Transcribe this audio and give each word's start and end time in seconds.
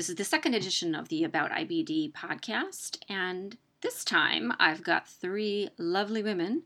This 0.00 0.08
is 0.08 0.16
the 0.16 0.24
second 0.24 0.54
edition 0.54 0.94
of 0.94 1.10
the 1.10 1.24
About 1.24 1.50
IBD 1.50 2.12
podcast, 2.12 2.96
and 3.06 3.58
this 3.82 4.02
time 4.02 4.50
I've 4.58 4.82
got 4.82 5.06
three 5.06 5.68
lovely 5.76 6.22
women. 6.22 6.62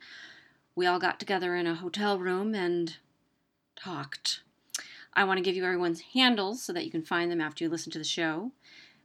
We 0.77 0.87
all 0.87 1.01
got 1.01 1.19
together 1.19 1.57
in 1.57 1.67
a 1.67 1.75
hotel 1.75 2.17
room 2.17 2.55
and 2.55 2.97
talked. 3.75 4.43
I 5.15 5.25
want 5.25 5.39
to 5.39 5.43
give 5.43 5.57
you 5.57 5.65
everyone's 5.65 6.03
handles 6.13 6.63
so 6.63 6.73
that 6.75 6.85
you 6.85 6.93
can 6.93 7.03
find 7.03 7.29
them 7.29 7.41
after 7.41 7.65
you 7.65 7.71
listen 7.71 7.91
to 7.91 7.99
the 7.99 8.05
show. 8.05 8.53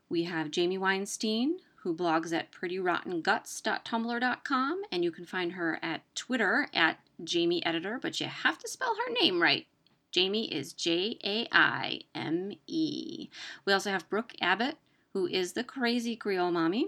We 0.09 0.25
have 0.25 0.51
Jaime 0.55 0.77
Weinstein, 0.77 1.57
who 1.77 1.95
blogs 1.95 2.31
at 2.31 2.51
prettyrottenguts.tumblr.com, 2.51 4.81
and 4.91 5.03
you 5.03 5.11
can 5.11 5.25
find 5.25 5.53
her 5.53 5.79
at 5.81 6.03
Twitter 6.13 6.67
at 6.75 6.99
Jaime 7.27 7.65
Editor, 7.65 7.97
but 7.99 8.21
you 8.21 8.27
have 8.27 8.59
to 8.59 8.67
spell 8.67 8.93
her 8.93 9.11
name 9.11 9.41
right. 9.41 9.65
Jaime 10.15 10.51
is 10.51 10.73
J 10.73 11.17
A 11.23 11.47
I 11.51 12.01
M 12.15 12.53
E. 12.67 13.29
We 13.65 13.73
also 13.73 13.91
have 13.91 14.09
Brooke 14.09 14.33
Abbott, 14.41 14.77
who 15.13 15.27
is 15.27 15.53
the 15.53 15.63
Crazy 15.63 16.15
Creole 16.15 16.51
Mommy, 16.51 16.87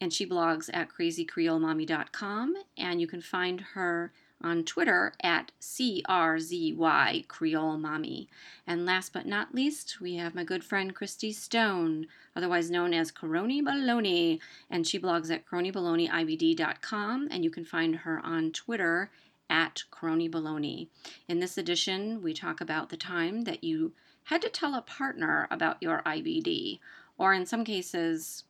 and 0.00 0.12
she 0.12 0.26
blogs 0.26 0.70
at 0.72 0.88
crazycreolemommy.com, 0.90 2.54
and 2.76 3.00
you 3.00 3.06
can 3.06 3.20
find 3.20 3.60
her 3.74 4.12
on 4.42 4.64
Twitter 4.64 5.12
at 5.22 5.52
CRZY 5.60 7.28
Creole 7.28 7.78
Mommy. 7.78 8.28
And 8.66 8.84
last 8.84 9.12
but 9.12 9.26
not 9.26 9.54
least, 9.54 10.00
we 10.00 10.16
have 10.16 10.34
my 10.34 10.44
good 10.44 10.64
friend 10.64 10.94
Christy 10.94 11.32
Stone, 11.32 12.08
otherwise 12.34 12.70
known 12.70 12.92
as 12.92 13.12
Coroni 13.12 13.62
Baloney, 13.62 14.40
and 14.68 14.86
she 14.86 14.98
blogs 14.98 15.30
at 15.30 15.46
cronybaloneyibd.com, 15.46 17.28
and 17.30 17.44
you 17.44 17.50
can 17.50 17.64
find 17.64 17.96
her 17.96 18.20
on 18.24 18.50
Twitter 18.50 19.10
at 19.50 19.84
Coroni 19.90 20.30
Baloney. 20.30 20.88
In 21.28 21.40
this 21.40 21.58
edition, 21.58 22.22
we 22.22 22.32
talk 22.32 22.60
about 22.60 22.88
the 22.88 22.96
time 22.96 23.42
that 23.42 23.62
you 23.62 23.92
had 24.24 24.42
to 24.42 24.48
tell 24.48 24.74
a 24.74 24.82
partner 24.82 25.48
about 25.50 25.82
your 25.82 26.02
IBD, 26.04 26.78
or 27.18 27.34
in 27.34 27.46
some 27.46 27.64
cases, 27.64 28.44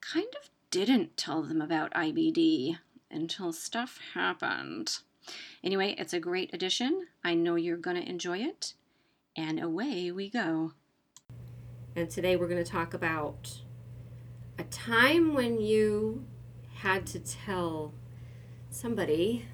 kind 0.00 0.34
of 0.42 0.50
didn't 0.70 1.16
tell 1.16 1.42
them 1.42 1.60
about 1.60 1.94
IBD 1.94 2.78
until 3.10 3.52
stuff 3.52 4.00
happened. 4.14 4.98
Anyway, 5.62 5.94
it's 5.96 6.12
a 6.12 6.20
great 6.20 6.52
edition. 6.52 7.06
I 7.22 7.34
know 7.34 7.54
you're 7.54 7.76
going 7.76 7.96
to 7.96 8.08
enjoy 8.08 8.38
it. 8.38 8.74
And 9.36 9.60
away 9.60 10.10
we 10.10 10.28
go. 10.28 10.72
And 11.96 12.10
today 12.10 12.36
we're 12.36 12.48
going 12.48 12.62
to 12.62 12.70
talk 12.70 12.92
about 12.92 13.60
a 14.58 14.64
time 14.64 15.32
when 15.34 15.60
you 15.60 16.24
had 16.74 17.06
to 17.06 17.18
tell 17.18 17.94
somebody 18.70 19.46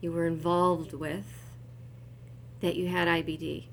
you 0.00 0.12
were 0.12 0.26
involved 0.26 0.92
with 0.92 1.26
that 2.60 2.76
you 2.76 2.88
had 2.88 3.08
IBD. 3.08 3.66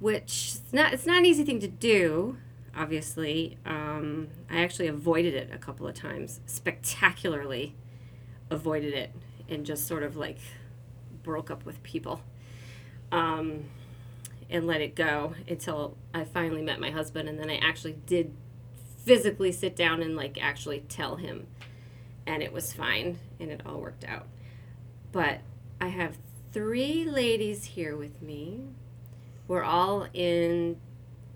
Which 0.00 0.56
it's 0.56 0.72
not 0.72 0.92
it's 0.92 1.06
not 1.06 1.18
an 1.18 1.26
easy 1.26 1.44
thing 1.44 1.60
to 1.60 1.68
do, 1.68 2.36
obviously. 2.76 3.58
Um, 3.64 4.28
I 4.50 4.60
actually 4.60 4.88
avoided 4.88 5.34
it 5.34 5.50
a 5.52 5.58
couple 5.58 5.86
of 5.86 5.94
times, 5.94 6.40
spectacularly 6.46 7.74
avoided 8.50 8.92
it, 8.92 9.12
and 9.48 9.64
just 9.64 9.86
sort 9.86 10.02
of 10.02 10.16
like 10.16 10.38
broke 11.22 11.50
up 11.50 11.64
with 11.64 11.82
people. 11.82 12.20
Um, 13.12 13.64
and 14.50 14.66
let 14.66 14.80
it 14.80 14.94
go 14.94 15.34
until 15.48 15.96
I 16.12 16.24
finally 16.24 16.62
met 16.62 16.78
my 16.78 16.90
husband, 16.90 17.28
and 17.28 17.38
then 17.38 17.48
I 17.48 17.56
actually 17.56 17.96
did 18.06 18.34
physically 19.04 19.52
sit 19.52 19.76
down 19.76 20.02
and 20.02 20.16
like 20.16 20.38
actually 20.40 20.80
tell 20.80 21.16
him 21.16 21.46
and 22.26 22.42
it 22.42 22.52
was 22.52 22.72
fine 22.72 23.18
and 23.40 23.50
it 23.50 23.62
all 23.66 23.80
worked 23.80 24.04
out. 24.04 24.26
But 25.12 25.40
I 25.80 25.88
have 25.88 26.16
three 26.52 27.04
ladies 27.04 27.64
here 27.64 27.96
with 27.96 28.22
me. 28.22 28.64
We're 29.46 29.62
all 29.62 30.06
in 30.12 30.80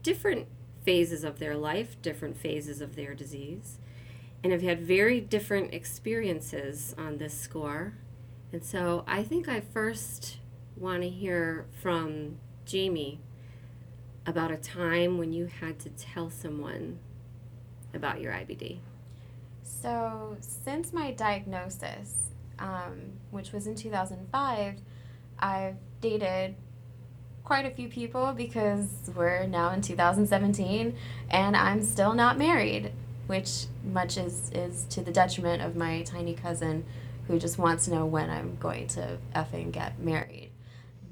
different 0.02 0.48
phases 0.84 1.24
of 1.24 1.38
their 1.38 1.56
life, 1.56 2.00
different 2.00 2.38
phases 2.38 2.80
of 2.80 2.96
their 2.96 3.14
disease, 3.14 3.78
and 4.42 4.52
have 4.52 4.62
had 4.62 4.80
very 4.80 5.20
different 5.20 5.74
experiences 5.74 6.94
on 6.96 7.18
this 7.18 7.38
score. 7.38 7.94
And 8.52 8.64
so 8.64 9.04
I 9.06 9.22
think 9.22 9.48
I 9.48 9.60
first 9.60 10.38
want 10.76 11.02
to 11.02 11.10
hear 11.10 11.66
from 11.82 12.38
Jaime 12.70 13.20
about 14.24 14.50
a 14.50 14.56
time 14.56 15.18
when 15.18 15.32
you 15.32 15.46
had 15.46 15.78
to 15.80 15.90
tell 15.90 16.30
someone 16.30 16.98
about 17.92 18.20
your 18.20 18.32
IBD. 18.32 18.78
So, 19.68 20.36
since 20.40 20.92
my 20.92 21.12
diagnosis, 21.12 22.30
um, 22.58 23.12
which 23.30 23.52
was 23.52 23.66
in 23.66 23.74
2005, 23.74 24.74
I've 25.38 25.76
dated 26.00 26.56
quite 27.44 27.66
a 27.66 27.70
few 27.70 27.88
people 27.88 28.32
because 28.32 28.88
we're 29.14 29.46
now 29.46 29.70
in 29.70 29.80
2017 29.80 30.96
and 31.30 31.56
I'm 31.56 31.82
still 31.82 32.14
not 32.14 32.38
married, 32.38 32.92
which 33.26 33.66
much 33.84 34.16
is, 34.16 34.50
is 34.54 34.84
to 34.90 35.02
the 35.02 35.12
detriment 35.12 35.62
of 35.62 35.76
my 35.76 36.02
tiny 36.02 36.34
cousin 36.34 36.84
who 37.26 37.38
just 37.38 37.58
wants 37.58 37.84
to 37.84 37.92
know 37.92 38.06
when 38.06 38.30
I'm 38.30 38.56
going 38.56 38.88
to 38.88 39.18
effing 39.34 39.70
get 39.70 39.98
married. 39.98 40.50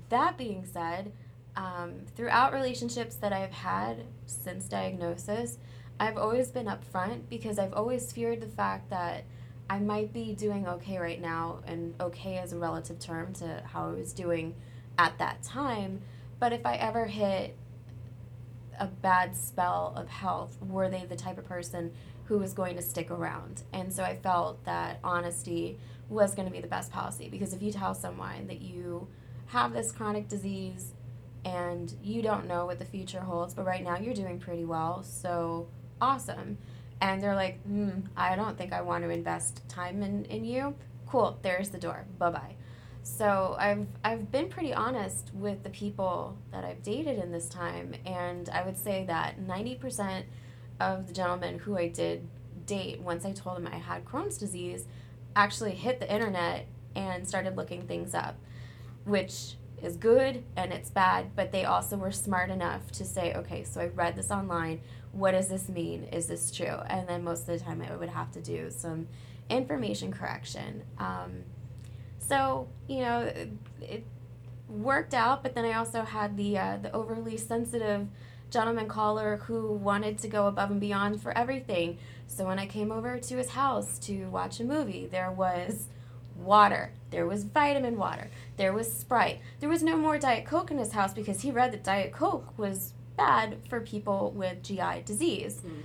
That 0.09 0.37
being 0.37 0.67
said, 0.67 1.13
um, 1.57 2.01
throughout 2.17 2.53
relationships 2.53 3.17
that 3.17 3.33
I've 3.33 3.53
had 3.53 4.05
since 4.27 4.65
diagnosis, 4.67 5.59
I've 5.99 6.19
always 6.19 6.51
been 6.51 6.67
upfront 6.67 7.29
because 7.31 7.59
I've 7.59 7.73
always 7.73 8.13
feared 8.13 8.41
the 8.41 8.49
fact 8.49 8.91
that 8.91 9.25
I 9.69 9.79
might 9.79 10.13
be 10.13 10.35
doing 10.35 10.69
okay 10.69 10.99
right 10.99 11.21
now, 11.21 11.61
and 11.67 11.95
okay 12.01 12.39
is 12.39 12.53
a 12.53 12.59
relative 12.59 12.99
term 12.99 13.33
to 13.35 13.63
how 13.65 13.89
I 13.89 13.93
was 13.93 14.13
doing 14.13 14.55
at 14.99 15.19
that 15.19 15.43
time. 15.43 16.03
But 16.39 16.53
if 16.53 16.65
I 16.65 16.77
ever 16.77 17.07
hit 17.07 17.57
a 18.79 18.87
bad 18.87 19.35
spell 19.35 19.95
of 19.97 20.09
health, 20.09 20.59
were 20.63 20.89
they 20.89 21.05
the 21.07 21.17
type 21.17 21.39
of 21.39 21.47
person 21.47 21.93
who 22.25 22.39
was 22.39 22.53
going 22.53 22.77
to 22.77 22.83
stick 22.83 23.11
around? 23.11 23.63
And 23.73 23.93
so 23.93 24.05
I 24.05 24.17
felt 24.17 24.65
that 24.65 25.01
honesty 25.03 25.79
was 26.09 26.35
going 26.35 26.47
to 26.47 26.53
be 26.53 26.61
the 26.61 26.69
best 26.69 26.93
policy 26.93 27.29
because 27.29 27.53
if 27.53 27.63
you 27.63 27.73
tell 27.73 27.95
someone 27.95 28.47
that 28.47 28.61
you 28.61 29.09
have 29.47 29.73
this 29.73 29.91
chronic 29.91 30.29
disease 30.29 30.93
and 31.45 31.93
you 32.03 32.23
don't 32.23 32.47
know 32.47 32.67
what 32.67 32.79
the 32.79 32.85
future 32.85 33.21
holds, 33.21 33.55
but 33.55 33.65
right 33.65 33.83
now 33.83 33.97
you're 33.99 34.15
doing 34.15 34.39
pretty 34.39 34.65
well, 34.65 35.03
so 35.03 35.67
awesome. 36.01 36.59
And 37.01 37.23
they're 37.23 37.35
like, 37.35 37.63
hmm, 37.63 37.91
I 38.17 38.37
don't 38.37 38.57
think 38.57 38.73
I 38.73 38.81
want 38.81 39.05
to 39.05 39.11
invest 39.11 39.69
time 39.69 40.03
in, 40.03 40.25
in 40.27 40.45
you. 40.45 40.75
Cool, 41.07 41.39
there's 41.43 41.69
the 41.69 41.79
door. 41.79 42.07
Bye 42.19 42.31
bye. 42.31 42.55
So 43.03 43.55
I've 43.59 43.87
I've 44.03 44.33
been 44.33 44.49
pretty 44.49 44.75
honest 44.75 45.31
with 45.33 45.63
the 45.63 45.71
people 45.71 46.37
that 46.51 46.65
I've 46.65 46.83
dated 46.83 47.19
in 47.19 47.31
this 47.31 47.49
time, 47.49 47.95
and 48.05 48.49
I 48.49 48.65
would 48.65 48.77
say 48.77 49.05
that 49.07 49.39
ninety 49.39 49.77
percent 49.77 50.27
of 50.81 51.07
the 51.07 51.13
gentlemen 51.13 51.61
who 51.61 51.79
I 51.79 51.87
did 51.89 52.27
date 52.67 53.01
once 53.01 53.25
I 53.25 53.31
told 53.31 53.59
them 53.59 53.69
I 53.73 53.77
had 53.77 54.05
Crohn's 54.05 54.37
disease 54.37 54.87
actually 55.37 55.73
hit 55.73 56.01
the 56.01 56.13
internet 56.13 56.67
and 56.97 57.29
started 57.29 57.57
looking 57.57 57.87
things 57.87 58.13
up, 58.13 58.37
which 59.05 59.55
is 59.83 59.97
good 59.97 60.43
and 60.57 60.73
it's 60.73 60.91
bad, 60.91 61.37
but 61.37 61.53
they 61.53 61.65
also 61.65 61.97
were 61.97 62.13
smart 62.13 62.51
enough 62.51 62.91
to 62.93 63.05
say, 63.05 63.35
okay, 63.35 63.65
so 63.65 63.81
I 63.81 63.87
read 63.87 64.17
this 64.17 64.31
online 64.31 64.81
what 65.17 65.33
does 65.33 65.49
this 65.49 65.69
mean? 65.69 66.05
Is 66.13 66.27
this 66.27 66.51
true? 66.51 66.79
And 66.89 67.09
then 67.09 67.25
most 67.25 67.49
of 67.49 67.59
the 67.59 67.59
time 67.59 67.83
I 67.83 67.95
would 67.97 68.11
have 68.11 68.31
to 68.33 68.43
do 68.43 68.71
some 68.71 69.09
information 69.49 70.13
correction. 70.13 70.83
Um, 70.99 71.45
so, 72.19 72.69
you 72.87 73.01
know, 73.01 73.33
it, 73.81 74.05
worked 74.69 75.15
out, 75.15 75.45
but 75.45 75.55
then 75.55 75.65
I 75.65 75.75
also 75.75 76.03
had 76.03 76.37
the, 76.37 76.59
uh, 76.59 76.79
the 76.83 76.93
overly 76.93 77.37
sensitive 77.37 78.09
gentleman 78.51 78.89
caller 78.89 79.37
who 79.45 79.73
wanted 79.73 80.19
to 80.19 80.29
go 80.29 80.49
above 80.49 80.73
and 80.73 80.81
beyond 80.81 81.23
for 81.23 81.37
everything. 81.39 81.99
So 82.27 82.45
when 82.47 82.59
I 82.59 82.67
came 82.67 82.91
over 82.91 83.19
to 83.19 83.37
his 83.37 83.51
house 83.51 83.97
to 84.01 84.27
watch 84.27 84.59
a 84.59 84.65
movie, 84.65 85.07
there 85.07 85.31
was 85.31 85.87
water. 86.39 86.93
There 87.11 87.27
was 87.27 87.45
vitamin 87.45 87.97
water. 87.97 88.31
There 88.57 88.73
was 88.73 88.93
Sprite. 88.93 89.41
There 89.61 89.69
was 89.69 89.83
no 89.83 89.97
more 89.97 90.19
Diet 90.19 90.45
Coke 90.45 90.71
in 90.71 90.79
his 90.79 90.93
house 90.93 91.15
because 91.15 91.43
he 91.43 91.51
read 91.51 91.73
that 91.73 91.85
Diet 91.85 92.13
Coke 92.13 92.59
was 92.59 92.93
bad 93.17 93.59
for 93.69 93.81
people 93.81 94.33
with 94.35 94.63
GI 94.63 95.03
disease. 95.05 95.63
Mm. 95.67 95.83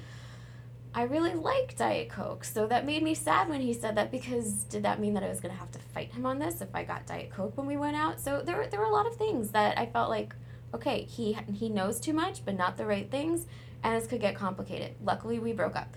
I 0.94 1.04
really 1.04 1.34
like 1.34 1.78
Diet 1.78 2.10
Coke, 2.10 2.44
so 2.44 2.68
that 2.68 2.86
made 2.86 3.02
me 3.02 3.16
sad 3.16 3.48
when 3.48 3.62
he 3.62 3.74
said 3.74 3.96
that 3.96 4.12
because 4.12 4.66
did 4.66 4.84
that 4.84 5.00
mean 5.00 5.14
that 5.14 5.24
I 5.24 5.30
was 5.30 5.40
going 5.40 5.54
to 5.54 5.60
have 5.60 5.72
to 5.72 5.80
fight 5.80 6.12
him 6.12 6.26
on 6.26 6.38
this 6.38 6.60
if 6.60 6.76
I 6.76 6.84
got 6.84 7.08
Diet 7.08 7.32
Coke 7.32 7.56
when 7.56 7.66
we 7.66 7.78
went 7.78 7.96
out? 7.96 8.20
So 8.20 8.42
there, 8.42 8.68
there 8.68 8.80
were 8.80 8.88
a 8.88 8.92
lot 8.92 9.08
of 9.08 9.16
things 9.16 9.52
that 9.52 9.78
I 9.80 9.86
felt 9.86 10.10
like, 10.10 10.36
okay, 10.74 11.04
he, 11.04 11.38
he 11.54 11.70
knows 11.70 12.02
too 12.02 12.12
much, 12.12 12.44
but 12.44 12.58
not 12.58 12.76
the 12.76 12.86
right 12.86 13.10
things, 13.10 13.48
and 13.84 13.96
this 13.96 14.06
could 14.06 14.20
get 14.20 14.36
complicated. 14.36 14.96
Luckily, 15.02 15.40
we 15.40 15.54
broke 15.54 15.78
up. 15.78 15.96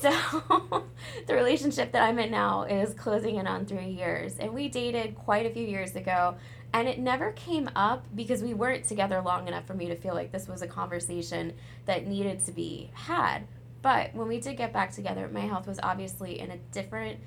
So 0.00 0.10
the 1.26 1.34
relationship 1.34 1.92
that 1.92 2.02
I'm 2.02 2.18
in 2.18 2.30
now 2.30 2.62
is 2.62 2.94
closing 2.94 3.36
in 3.36 3.46
on 3.46 3.66
three 3.66 3.90
years, 3.90 4.38
and 4.38 4.52
we 4.52 4.68
dated 4.68 5.14
quite 5.14 5.46
a 5.46 5.50
few 5.50 5.66
years 5.66 5.96
ago. 5.96 6.36
And 6.72 6.86
it 6.86 7.00
never 7.00 7.32
came 7.32 7.68
up 7.74 8.06
because 8.14 8.42
we 8.42 8.54
weren't 8.54 8.84
together 8.84 9.20
long 9.20 9.48
enough 9.48 9.66
for 9.66 9.74
me 9.74 9.86
to 9.86 9.96
feel 9.96 10.14
like 10.14 10.30
this 10.30 10.46
was 10.46 10.62
a 10.62 10.68
conversation 10.68 11.54
that 11.86 12.06
needed 12.06 12.44
to 12.46 12.52
be 12.52 12.90
had. 12.94 13.48
But 13.82 14.14
when 14.14 14.28
we 14.28 14.38
did 14.38 14.56
get 14.56 14.72
back 14.72 14.92
together, 14.92 15.28
my 15.32 15.40
health 15.40 15.66
was 15.66 15.80
obviously 15.82 16.38
in 16.38 16.52
a 16.52 16.58
different 16.70 17.18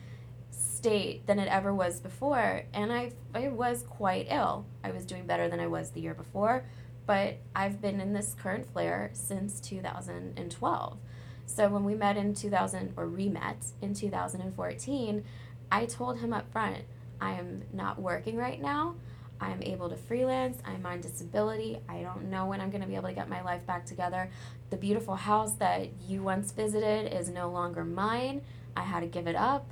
state 0.51 1.27
than 1.27 1.39
it 1.39 1.49
ever 1.49 1.73
was 1.73 1.99
before. 1.99 2.63
And 2.73 2.93
I, 2.93 3.11
I 3.33 3.49
was 3.49 3.83
quite 3.83 4.27
ill. 4.29 4.65
I 4.83 4.91
was 4.91 5.05
doing 5.05 5.25
better 5.25 5.49
than 5.49 5.59
I 5.59 5.67
was 5.67 5.91
the 5.91 5.99
year 5.99 6.13
before, 6.13 6.63
but 7.05 7.37
I've 7.53 7.81
been 7.81 7.99
in 7.99 8.13
this 8.13 8.35
current 8.41 8.71
flare 8.71 9.09
since 9.13 9.59
2012. 9.59 10.97
So 11.45 11.69
when 11.69 11.83
we 11.83 11.95
met 11.95 12.17
in 12.17 12.33
2000 12.33 12.93
or 12.97 13.07
re-met 13.07 13.57
in 13.81 13.93
2014, 13.93 15.23
I 15.71 15.85
told 15.85 16.19
him 16.19 16.33
up 16.33 16.51
front, 16.51 16.79
I 17.19 17.33
am 17.33 17.63
not 17.73 17.99
working 17.99 18.37
right 18.37 18.61
now. 18.61 18.95
I'm 19.39 19.61
able 19.61 19.89
to 19.89 19.95
freelance. 19.95 20.59
I'm 20.65 20.85
on 20.85 21.01
disability. 21.01 21.79
I 21.89 22.01
don't 22.01 22.29
know 22.29 22.45
when 22.45 22.61
I'm 22.61 22.69
going 22.69 22.81
to 22.81 22.87
be 22.87 22.95
able 22.95 23.09
to 23.09 23.13
get 23.13 23.29
my 23.29 23.41
life 23.41 23.65
back 23.65 23.85
together. 23.85 24.29
The 24.69 24.77
beautiful 24.77 25.15
house 25.15 25.53
that 25.55 25.89
you 26.07 26.23
once 26.23 26.51
visited 26.51 27.13
is 27.13 27.29
no 27.29 27.49
longer 27.49 27.83
mine. 27.83 28.41
I 28.75 28.81
had 28.81 29.01
to 29.01 29.07
give 29.07 29.27
it 29.27 29.35
up. 29.35 29.69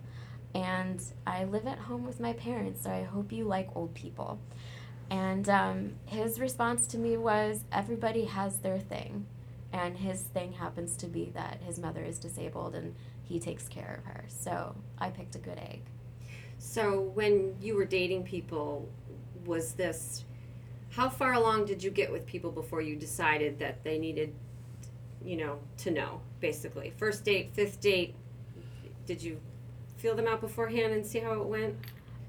And 0.54 1.02
I 1.26 1.46
live 1.46 1.66
at 1.66 1.78
home 1.78 2.06
with 2.06 2.20
my 2.20 2.34
parents, 2.34 2.84
so 2.84 2.90
I 2.90 3.04
hope 3.04 3.32
you 3.32 3.46
like 3.46 3.70
old 3.74 3.94
people. 3.94 4.40
And 5.10 5.48
um, 5.48 5.94
his 6.06 6.40
response 6.40 6.88
to 6.88 6.98
me 6.98 7.18
was 7.18 7.64
everybody 7.72 8.26
has 8.26 8.60
their 8.60 8.80
thing. 8.80 9.26
And 9.74 9.98
his 9.98 10.22
thing 10.22 10.54
happens 10.54 10.98
to 10.98 11.08
be 11.08 11.32
that 11.34 11.62
his 11.62 11.80
mother 11.80 12.04
is 12.04 12.20
disabled 12.20 12.76
and 12.76 12.94
he 13.24 13.40
takes 13.40 13.68
care 13.68 14.00
of 14.00 14.06
her. 14.06 14.26
So 14.28 14.76
I 14.98 15.10
picked 15.10 15.36
a 15.36 15.40
good 15.40 15.58
egg. 15.58 15.82
So 16.58 17.02
when 17.14 17.56
you 17.62 17.76
were 17.76 17.86
dating 17.86 18.24
people, 18.24 18.90
was 19.46 19.74
this 19.74 20.26
how 20.92 21.08
far 21.08 21.34
along 21.34 21.66
did 21.66 21.82
you 21.82 21.90
get 21.90 22.12
with 22.12 22.26
people 22.26 22.52
before 22.52 22.82
you 22.82 22.96
decided 22.96 23.60
that 23.60 23.84
they 23.84 23.98
needed 23.98 24.34
you 25.24 25.38
know 25.38 25.60
to 25.78 25.92
know 25.92 26.22
basically 26.40 26.94
first 26.98 27.24
date 27.24 27.52
fifth 27.54 27.80
date 27.80 28.16
did 29.06 29.22
you 29.22 29.40
feel 29.98 30.16
them 30.16 30.28
out 30.28 30.42
beforehand 30.42 30.94
and 30.94 31.06
see 31.06 31.20
how 31.20 31.34
it 31.34 31.46
went 31.46 31.76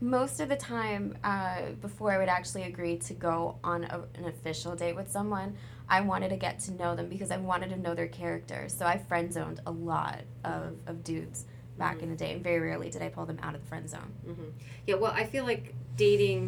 most 0.01 0.41
of 0.41 0.49
the 0.49 0.57
time 0.57 1.17
uh, 1.25 1.63
before 1.81 2.13
i 2.13 2.19
would 2.19 2.29
actually 2.29 2.63
agree 2.63 2.97
to 2.97 3.15
go 3.15 3.57
on 3.65 3.85
a, 3.85 4.01
an 4.15 4.27
official 4.27 4.75
date 4.75 4.95
with 4.95 5.11
someone 5.11 5.57
i 5.97 6.01
wanted 6.01 6.31
to 6.31 6.37
get 6.37 6.59
to 6.67 6.71
know 6.81 6.97
them 6.97 7.09
because 7.09 7.31
i 7.31 7.37
wanted 7.37 7.69
to 7.71 7.77
know 7.77 7.95
their 7.95 8.09
character 8.09 8.61
so 8.69 8.87
i 8.87 8.97
friend 8.99 9.33
zoned 9.33 9.61
a 9.67 9.71
lot 9.71 10.21
of, 10.45 10.75
of 10.87 11.05
dudes 11.05 11.45
back 11.79 11.97
Mhm. 11.99 12.03
in 12.05 12.09
the 12.11 12.17
day. 12.17 12.33
And 12.35 12.43
very 12.45 12.61
rarely 12.61 12.91
did 12.91 13.03
i 13.03 13.09
pull 13.09 13.27
them 13.27 13.39
out 13.43 13.55
of 13.55 13.61
the 13.63 13.67
friend 13.69 13.89
zone. 13.89 14.13
Hmm 14.25 14.51
yeah 14.87 14.97
well 14.97 15.13
i 15.13 15.25
feel 15.25 15.45
like 15.45 15.75
dating 15.97 16.43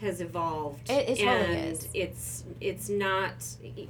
has 0.00 0.20
evolved 0.20 0.90
It- 0.90 1.08
it 1.10 1.18
totally 1.24 1.56
and 1.58 1.72
is. 1.72 1.88
it's 1.94 2.44
it's 2.60 2.88
not 2.88 3.34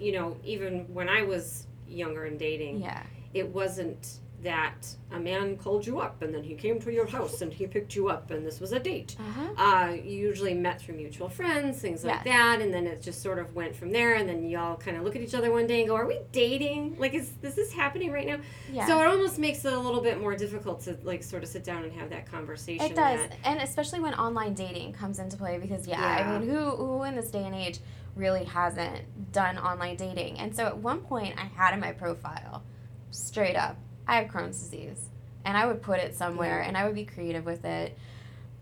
you 0.02 0.12
know 0.12 0.36
even 0.44 0.72
when 0.96 1.08
i 1.08 1.22
was 1.22 1.66
younger 1.88 2.24
and 2.26 2.38
dating 2.38 2.80
yeah. 2.82 3.02
it 3.34 3.48
wasn't 3.48 4.18
that 4.42 4.86
a 5.12 5.20
man 5.20 5.56
called 5.56 5.86
you 5.86 6.00
up 6.00 6.20
and 6.22 6.34
then 6.34 6.42
he 6.42 6.54
came 6.54 6.80
to 6.80 6.92
your 6.92 7.06
house 7.06 7.42
and 7.42 7.52
he 7.52 7.66
picked 7.66 7.94
you 7.94 8.08
up 8.08 8.30
and 8.32 8.44
this 8.44 8.58
was 8.60 8.72
a 8.72 8.78
date. 8.80 9.14
uh-huh 9.20 9.42
Uh, 9.56 9.92
you 9.92 10.16
usually 10.28 10.54
met 10.54 10.80
through 10.80 10.96
mutual 10.96 11.28
friends, 11.28 11.80
things 11.80 12.04
like 12.04 12.24
Yes. 12.24 12.24
that, 12.24 12.60
and 12.60 12.74
then 12.74 12.86
it 12.86 13.00
just 13.02 13.22
sort 13.22 13.38
of 13.38 13.54
went 13.54 13.76
from 13.76 13.92
there. 13.92 14.14
And 14.14 14.28
then 14.28 14.44
y'all 14.48 14.76
kind 14.76 14.96
of 14.96 15.04
look 15.04 15.14
at 15.14 15.22
each 15.22 15.34
other 15.34 15.52
one 15.52 15.66
day 15.66 15.80
and 15.80 15.88
go, 15.88 15.94
"Are 15.94 16.06
we 16.06 16.18
dating? 16.32 16.96
Like, 16.98 17.14
is, 17.14 17.30
is 17.42 17.54
this 17.54 17.72
happening 17.72 18.10
right 18.10 18.26
now?" 18.26 18.38
yeah 18.72 18.86
So 18.86 19.00
it 19.00 19.06
almost 19.06 19.38
makes 19.38 19.64
it 19.64 19.72
a 19.72 19.78
little 19.78 20.00
bit 20.00 20.20
more 20.20 20.34
difficult 20.36 20.80
to 20.82 20.96
like 21.04 21.22
sort 21.22 21.42
of 21.44 21.48
sit 21.48 21.62
down 21.62 21.84
and 21.84 21.92
have 21.92 22.10
that 22.10 22.26
conversation. 22.30 22.84
It 22.86 22.96
does, 22.96 23.20
that- 23.20 23.36
and 23.44 23.60
especially 23.60 24.00
when 24.00 24.14
online 24.14 24.54
dating 24.54 24.92
comes 24.94 25.18
into 25.20 25.36
play, 25.36 25.58
because 25.58 25.86
yeah, 25.86 26.00
Yeah. 26.00 26.34
I 26.34 26.38
mean, 26.38 26.48
who 26.48 26.70
who 26.70 27.02
in 27.04 27.14
this 27.14 27.30
day 27.30 27.44
and 27.44 27.54
age 27.54 27.78
really 28.16 28.44
hasn't 28.44 29.32
done 29.32 29.56
online 29.58 29.96
dating? 29.96 30.38
And 30.40 30.54
so 30.56 30.66
at 30.66 30.76
one 30.78 31.00
point, 31.00 31.34
I 31.38 31.44
had 31.44 31.74
in 31.74 31.80
my 31.80 31.92
profile, 31.92 32.62
straight 33.10 33.56
up, 33.56 33.76
I 34.06 34.16
have 34.16 34.30
Crohn's 34.30 34.58
disease, 34.60 35.08
and 35.44 35.56
I 35.56 35.66
would 35.66 35.82
put 35.82 36.00
it 36.00 36.14
somewhere, 36.14 36.60
Yeah. 36.60 36.68
and 36.68 36.76
I 36.76 36.84
would 36.86 36.94
be 36.94 37.04
creative 37.04 37.44
with 37.44 37.64
it. 37.64 37.96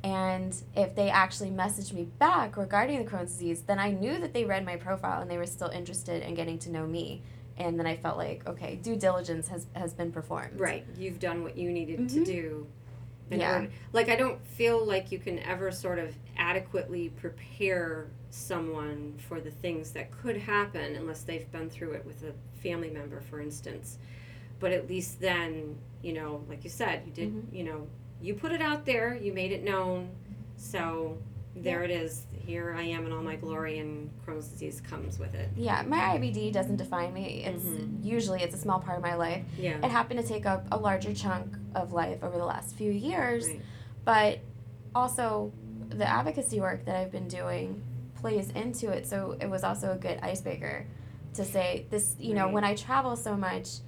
And 0.03 0.55
if 0.75 0.95
they 0.95 1.11
actually 1.11 1.51
messaged 1.51 1.93
me 1.93 2.05
back 2.19 2.57
regarding 2.57 3.05
the 3.05 3.11
Crohn's 3.11 3.33
disease, 3.33 3.63
then 3.63 3.79
I 3.79 3.91
knew 3.91 4.19
that 4.19 4.33
they 4.33 4.45
read 4.45 4.65
my 4.65 4.77
profile 4.77 5.21
and 5.21 5.31
they 5.31 5.37
were 5.37 5.45
still 5.47 5.69
interested 5.69 6.23
in 6.23 6.35
getting 6.35 6.59
to 6.61 6.71
know 6.71 6.87
me. 6.87 7.23
And 7.59 7.79
then 7.79 7.87
I 7.87 7.97
felt 7.97 8.17
like, 8.17 8.47
okay, 8.49 8.77
due 8.77 8.97
diligence 8.97 9.49
has, 9.49 9.67
has 9.75 9.93
been 9.93 10.11
performed. 10.11 10.59
Right. 10.59 10.87
You've 10.97 11.19
done 11.19 11.43
what 11.43 11.55
you 11.59 11.71
needed 11.71 12.09
to 12.09 12.21
Mhm. 12.21 12.25
do. 12.25 12.67
Yeah. 13.33 13.55
order- 13.61 13.71
like 13.93 14.09
I 14.09 14.17
don't 14.17 14.45
feel 14.45 14.85
like 14.85 15.13
you 15.13 15.19
can 15.21 15.39
ever 15.41 15.71
sort 15.71 16.01
of 16.01 16.13
adequately 16.37 17.11
prepare 17.11 18.09
someone 18.31 19.15
for 19.19 19.41
the 19.41 19.53
things 19.53 19.93
that 19.93 20.11
could 20.11 20.37
happen 20.37 20.97
unless 20.97 21.23
they've 21.23 21.49
been 21.53 21.71
through 21.71 21.93
it 21.93 22.05
with 22.05 22.25
a 22.25 22.33
family 22.61 22.91
member, 22.91 23.21
for 23.21 23.41
instance. 23.41 23.99
But 24.61 24.73
at 24.73 24.89
least 24.89 25.21
then, 25.21 25.77
you 26.03 26.13
know, 26.13 26.45
like 26.49 26.63
you 26.63 26.71
said, 26.71 27.03
you 27.07 27.13
did, 27.13 27.33
Mhm. 27.35 27.53
you 27.53 27.65
know, 27.65 27.87
you 28.21 28.35
put 28.35 28.53
it 28.53 28.61
out 28.61 28.85
there, 28.85 29.15
you 29.17 29.33
made 29.33 29.51
it 29.51 29.65
known. 29.65 30.11
So 30.57 31.17
there 31.57 31.83
it 31.83 31.91
is. 31.91 32.27
Here 32.33 32.75
I 32.77 32.83
am 32.83 33.07
in 33.07 33.13
all 33.13 33.23
my 33.23 33.37
glory, 33.37 33.79
and 33.79 34.11
Crohn's 34.25 34.49
disease 34.49 34.81
comes 34.81 35.19
with 35.19 35.35
it. 35.35 35.49
Yeah, 35.57 35.83
my 35.83 35.99
IBD 36.17 36.51
doesn't 36.53 36.77
define 36.77 37.13
me. 37.15 37.45
It's 37.45 37.65
Mhm. 37.65 38.05
usually 38.05 38.43
it's 38.43 38.55
a 38.55 38.59
small 38.59 38.81
part 38.81 38.99
of 38.99 39.03
my 39.03 39.15
life. 39.15 39.45
Yeah. 39.59 39.79
It 39.79 39.91
happened 39.91 40.21
to 40.21 40.27
take 40.27 40.45
up 40.47 40.67
a 40.71 40.77
larger 40.77 41.15
chunk 41.15 41.57
of 41.75 41.93
life 41.93 42.23
over 42.23 42.37
the 42.37 42.45
last 42.45 42.75
few 42.77 42.93
years, 42.93 43.49
Right. 43.49 43.61
but 44.05 44.39
also 44.95 45.53
the 45.89 46.09
advocacy 46.09 46.61
work 46.61 46.85
that 46.85 46.97
I've 46.97 47.11
been 47.11 47.29
doing 47.29 47.83
plays 48.15 48.51
into 48.51 48.91
it. 48.91 49.07
So 49.07 49.37
it 49.41 49.49
was 49.49 49.65
also 49.65 49.93
a 49.93 49.97
good 49.97 50.19
icebreaker 50.23 50.87
to 51.35 51.45
say 51.45 51.87
this, 51.91 52.17
you 52.19 52.35
know, 52.35 52.49
when 52.49 52.65
I 52.65 52.75
travel 52.75 53.17
so 53.17 53.37
much, 53.37 53.79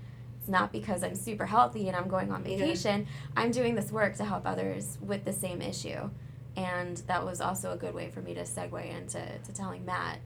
it's 0.43 0.49
not 0.49 0.73
because 0.73 1.05
I'm 1.05 1.15
super 1.15 1.47
healthy 1.47 1.87
and 1.87 1.97
I'm 1.97 2.09
going 2.09 2.33
on 2.33 2.45
Yeah. 2.45 2.59
vacation. 2.59 3.07
I'm 3.37 3.53
doing 3.53 3.77
this 3.77 3.93
work 3.93 4.17
to 4.17 4.25
help 4.25 4.45
others 4.45 4.99
with 5.01 5.25
the 5.25 5.33
same 5.33 5.63
issue. 5.63 6.11
And 6.57 6.97
that 7.07 7.25
was 7.25 7.41
also 7.41 7.71
a 7.71 7.77
good 7.77 7.95
way 7.95 8.11
for 8.11 8.21
me 8.23 8.35
to 8.35 8.43
segue 8.43 8.85
into 8.99 9.21
to 9.39 9.53
telling 9.55 9.85
Matt 9.85 10.19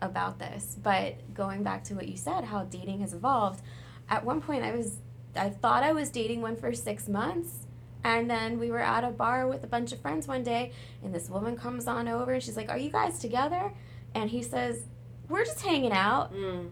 about 0.00 0.40
this. 0.40 0.76
But 0.82 1.32
going 1.34 1.62
back 1.62 1.84
to 1.84 1.94
what 1.94 2.08
you 2.08 2.16
said, 2.16 2.42
how 2.44 2.64
dating 2.64 3.00
has 3.02 3.14
evolved, 3.14 3.62
at 4.08 4.24
one 4.24 4.40
point 4.40 4.64
I 4.64 4.72
was 4.74 4.96
I 5.36 5.50
thought 5.50 5.84
I 5.84 5.92
was 5.92 6.10
dating 6.10 6.40
one 6.42 6.56
for 6.56 6.72
six 6.74 7.08
months. 7.08 7.66
And 8.02 8.28
then 8.28 8.58
we 8.58 8.72
were 8.72 8.80
at 8.80 9.04
a 9.04 9.10
bar 9.10 9.46
with 9.46 9.62
a 9.62 9.68
bunch 9.68 9.92
of 9.92 10.00
friends 10.00 10.26
one 10.26 10.42
day, 10.42 10.72
and 11.04 11.14
this 11.14 11.28
woman 11.30 11.54
comes 11.54 11.86
on 11.86 12.08
over 12.08 12.32
and 12.32 12.42
she's 12.42 12.56
like, 12.56 12.70
Are 12.70 12.78
you 12.78 12.90
guys 12.90 13.20
together? 13.20 13.72
And 14.16 14.30
he 14.30 14.42
says, 14.42 14.82
We're 15.28 15.44
just 15.44 15.60
hanging 15.60 15.92
out. 15.92 16.34
Mm. 16.34 16.70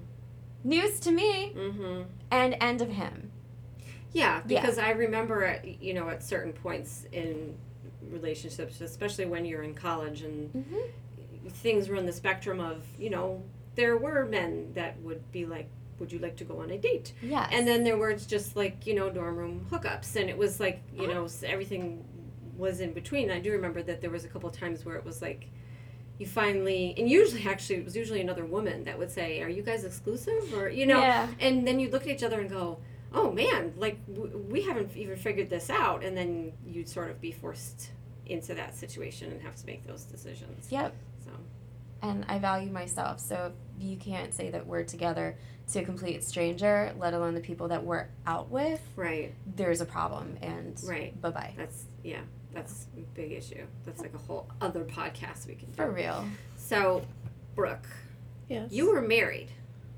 News 0.64 1.00
to 1.00 1.10
me. 1.10 1.52
Mm-hmm. 1.56 2.02
And 2.30 2.56
end 2.60 2.80
of 2.82 2.90
him. 2.90 3.30
Yeah, 4.12 4.42
Yeah. 4.46 4.60
because 4.60 4.78
I 4.78 4.90
remember, 4.90 5.44
at, 5.44 5.82
you 5.82 5.94
know, 5.94 6.08
at 6.08 6.22
certain 6.22 6.52
points 6.52 7.06
in 7.12 7.56
relationships, 8.10 8.80
especially 8.80 9.26
when 9.26 9.44
you're 9.44 9.62
in 9.62 9.74
college 9.74 10.22
and 10.22 10.52
Mm-hmm. 10.54 11.48
things 11.50 11.88
were 11.88 11.96
on 11.96 12.06
the 12.06 12.12
spectrum 12.12 12.60
of, 12.60 12.84
you 12.98 13.10
know, 13.10 13.42
there 13.74 13.96
were 13.96 14.24
men 14.26 14.72
that 14.74 15.00
would 15.02 15.30
be 15.30 15.46
like, 15.46 15.68
would 15.98 16.12
you 16.12 16.18
like 16.20 16.36
to 16.36 16.44
go 16.44 16.60
on 16.62 16.70
a 16.70 16.78
date? 16.78 17.12
yeah 17.22 17.48
And 17.52 17.66
then 17.66 17.84
there 17.84 17.96
were 17.96 18.14
just 18.14 18.56
like, 18.56 18.86
you 18.86 18.94
know, 18.94 19.10
dorm 19.10 19.36
room 19.36 19.66
hookups. 19.70 20.16
And 20.16 20.28
it 20.30 20.36
was 20.38 20.58
like, 20.60 20.82
you 20.94 21.06
know, 21.06 21.26
everything 21.44 22.04
was 22.56 22.80
in 22.80 22.92
between. 22.92 23.30
I 23.30 23.38
do 23.40 23.52
remember 23.52 23.82
that 23.82 24.00
there 24.00 24.10
was 24.10 24.24
a 24.24 24.28
couple 24.28 24.50
times 24.50 24.84
where 24.84 24.96
it 24.96 25.04
was 25.04 25.20
like, 25.22 25.48
you 26.18 26.26
finally, 26.26 26.94
and 26.98 27.08
usually 27.08 27.46
actually, 27.46 27.76
it 27.76 27.84
was 27.84 27.96
usually 27.96 28.20
another 28.20 28.44
woman 28.44 28.84
that 28.84 28.98
would 28.98 29.10
say, 29.10 29.40
Are 29.42 29.48
you 29.48 29.62
guys 29.62 29.84
exclusive? 29.84 30.52
Or, 30.54 30.68
you 30.68 30.86
know, 30.86 30.98
yeah. 31.00 31.28
and 31.40 31.66
then 31.66 31.78
you'd 31.78 31.92
look 31.92 32.02
at 32.02 32.08
each 32.08 32.22
other 32.24 32.40
and 32.40 32.50
go, 32.50 32.78
"Oh 33.12 33.30
man, 33.32 33.72
like 33.76 34.04
w- 34.12 34.36
we 34.50 34.62
haven't 34.62 34.96
even 34.96 35.16
figured 35.16 35.48
this 35.48 35.70
out." 35.70 36.04
And 36.04 36.16
then 36.16 36.52
you'd 36.66 36.88
sort 36.88 37.10
of 37.10 37.20
be 37.20 37.30
forced 37.32 37.90
into 38.26 38.54
that 38.54 38.76
situation 38.76 39.30
and 39.32 39.40
have 39.42 39.56
to 39.56 39.66
make 39.66 39.86
those 39.86 40.02
decisions. 40.04 40.70
Yep. 40.70 40.94
So 41.24 41.30
And 42.02 42.24
I 42.28 42.38
value 42.38 42.70
myself. 42.70 43.20
So 43.20 43.52
if 43.78 43.82
you 43.84 43.96
can't 43.96 44.34
say 44.34 44.50
that 44.50 44.66
we're 44.66 44.84
together 44.84 45.36
to 45.72 45.80
a 45.80 45.84
complete 45.84 46.24
stranger, 46.24 46.92
let 46.98 47.14
alone 47.14 47.34
the 47.34 47.40
people 47.40 47.68
that 47.68 47.84
we're 47.84 48.06
out 48.26 48.50
with, 48.50 48.80
right, 48.96 49.32
there's 49.56 49.80
a 49.80 49.86
problem. 49.86 50.36
And 50.42 50.78
right. 50.84 51.18
bye 51.20 51.30
bye. 51.30 51.54
That's 51.56 51.84
yeah, 52.02 52.20
that's 52.52 52.86
a 52.96 53.00
big 53.14 53.32
issue. 53.32 53.66
That's 53.84 54.00
like 54.00 54.14
a 54.14 54.18
whole 54.18 54.48
other 54.60 54.84
podcast 54.84 55.46
we 55.46 55.54
can 55.54 55.68
do. 55.70 55.74
For 55.76 55.90
real. 55.90 56.24
So, 56.56 57.02
Brooke, 57.54 57.88
Yes. 58.48 58.72
you 58.72 58.90
were 58.92 59.00
married, 59.02 59.50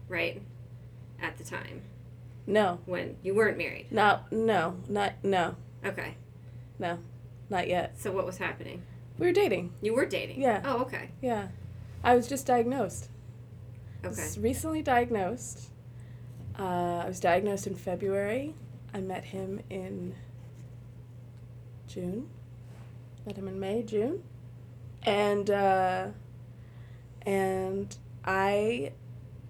right? 0.09 0.43
At 1.23 1.37
the 1.39 1.45
time 1.45 1.83
No. 2.47 2.81
when 2.87 3.17
you 3.23 3.35
weren't 3.35 3.59
married. 3.59 3.87
No. 3.93 4.21
No. 4.31 4.77
Not. 4.89 5.13
No. 5.23 5.57
Okay. 5.85 6.15
No. 6.79 6.99
Not 7.49 7.69
yet. 7.69 7.99
So 8.01 8.11
what 8.13 8.27
was 8.27 8.39
happening? 8.39 8.83
We 9.19 9.27
were 9.27 9.33
dating. 9.33 9.73
You 9.83 9.95
were 9.95 10.07
dating. 10.07 10.41
Yeah. 10.41 10.63
Oh, 10.65 10.81
okay. 10.83 11.11
Yeah. 11.21 11.49
I 12.03 12.17
was 12.17 12.27
just 12.27 12.47
diagnosed. 12.47 13.09
I 14.03 14.07
Okay. 14.09 14.17
was 14.23 14.39
recently 14.39 14.81
diagnosed. 14.83 15.69
Uh, 16.59 17.03
I 17.05 17.07
was 17.07 17.21
diagnosed 17.21 17.67
in 17.67 17.75
February. 17.75 18.55
I 18.95 19.01
met 19.01 19.25
him 19.27 19.61
in 19.69 20.15
June. 21.87 22.29
Met 23.31 23.39
him 23.39 23.47
in 23.47 23.61
May, 23.61 23.85
June, 23.85 24.25
and 25.05 25.49
uh, 25.51 26.09
and 27.23 27.97
I 28.25 28.91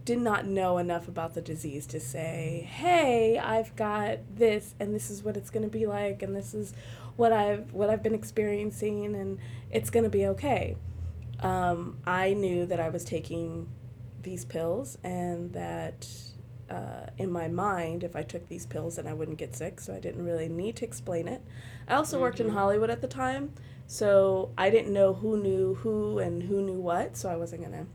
did 0.05 0.19
not 0.19 0.45
know 0.45 0.77
enough 0.77 1.09
about 1.09 1.33
the 1.33 1.41
disease 1.41 1.87
to 1.87 1.99
say, 1.99 2.69
"Hey, 2.71 3.39
I've 3.39 3.75
got 3.77 4.19
this, 4.37 4.75
and 4.79 4.95
this 4.95 5.09
is 5.09 5.23
what 5.23 5.35
it's 5.35 5.49
going 5.49 5.63
to 5.63 5.71
be 5.71 5.87
like, 5.87 6.23
and 6.23 6.37
this 6.37 6.53
is 6.53 6.75
what 7.17 7.33
I've 7.33 7.73
what 7.73 7.89
I've 7.89 8.03
been 8.03 8.15
experiencing, 8.15 9.17
and 9.17 9.39
it's 9.71 9.89
going 9.89 10.05
to 10.05 10.11
be 10.11 10.27
okay." 10.27 10.77
Um, 11.39 11.97
I 12.05 12.35
knew 12.35 12.67
that 12.67 12.81
I 12.81 12.91
was 12.91 13.03
taking 13.03 13.67
these 14.23 14.45
pills 14.45 14.99
and 15.03 15.55
that 15.55 16.07
uh, 16.71 17.07
in 17.19 17.31
my 17.31 17.49
mind, 17.49 18.05
if 18.05 18.15
I 18.15 18.23
took 18.23 18.49
these 18.49 18.65
pills, 18.65 18.97
then 18.97 19.07
I 19.07 19.13
wouldn't 19.13 19.39
get 19.39 19.57
sick. 19.57 19.81
So 19.81 19.95
I 19.95 19.99
didn't 20.01 20.25
really 20.25 20.49
need 20.49 20.77
to 20.77 20.85
explain 20.85 21.27
it. 21.27 21.43
I 21.89 21.95
also 21.95 22.21
worked 22.21 22.41
in 22.41 22.49
Mhm. 22.49 22.53
Hollywood 22.55 22.91
at 22.91 23.01
the 23.01 23.09
time, 23.09 23.53
so 23.87 24.51
I 24.57 24.71
didn't 24.71 24.93
know 24.93 25.15
who 25.15 25.37
knew 25.37 25.75
who 25.77 26.19
and 26.19 26.43
who 26.45 26.63
knew 26.63 26.79
what. 26.81 27.17
So 27.17 27.29
I 27.29 27.37
wasn't 27.37 27.63
gonna 27.65 27.87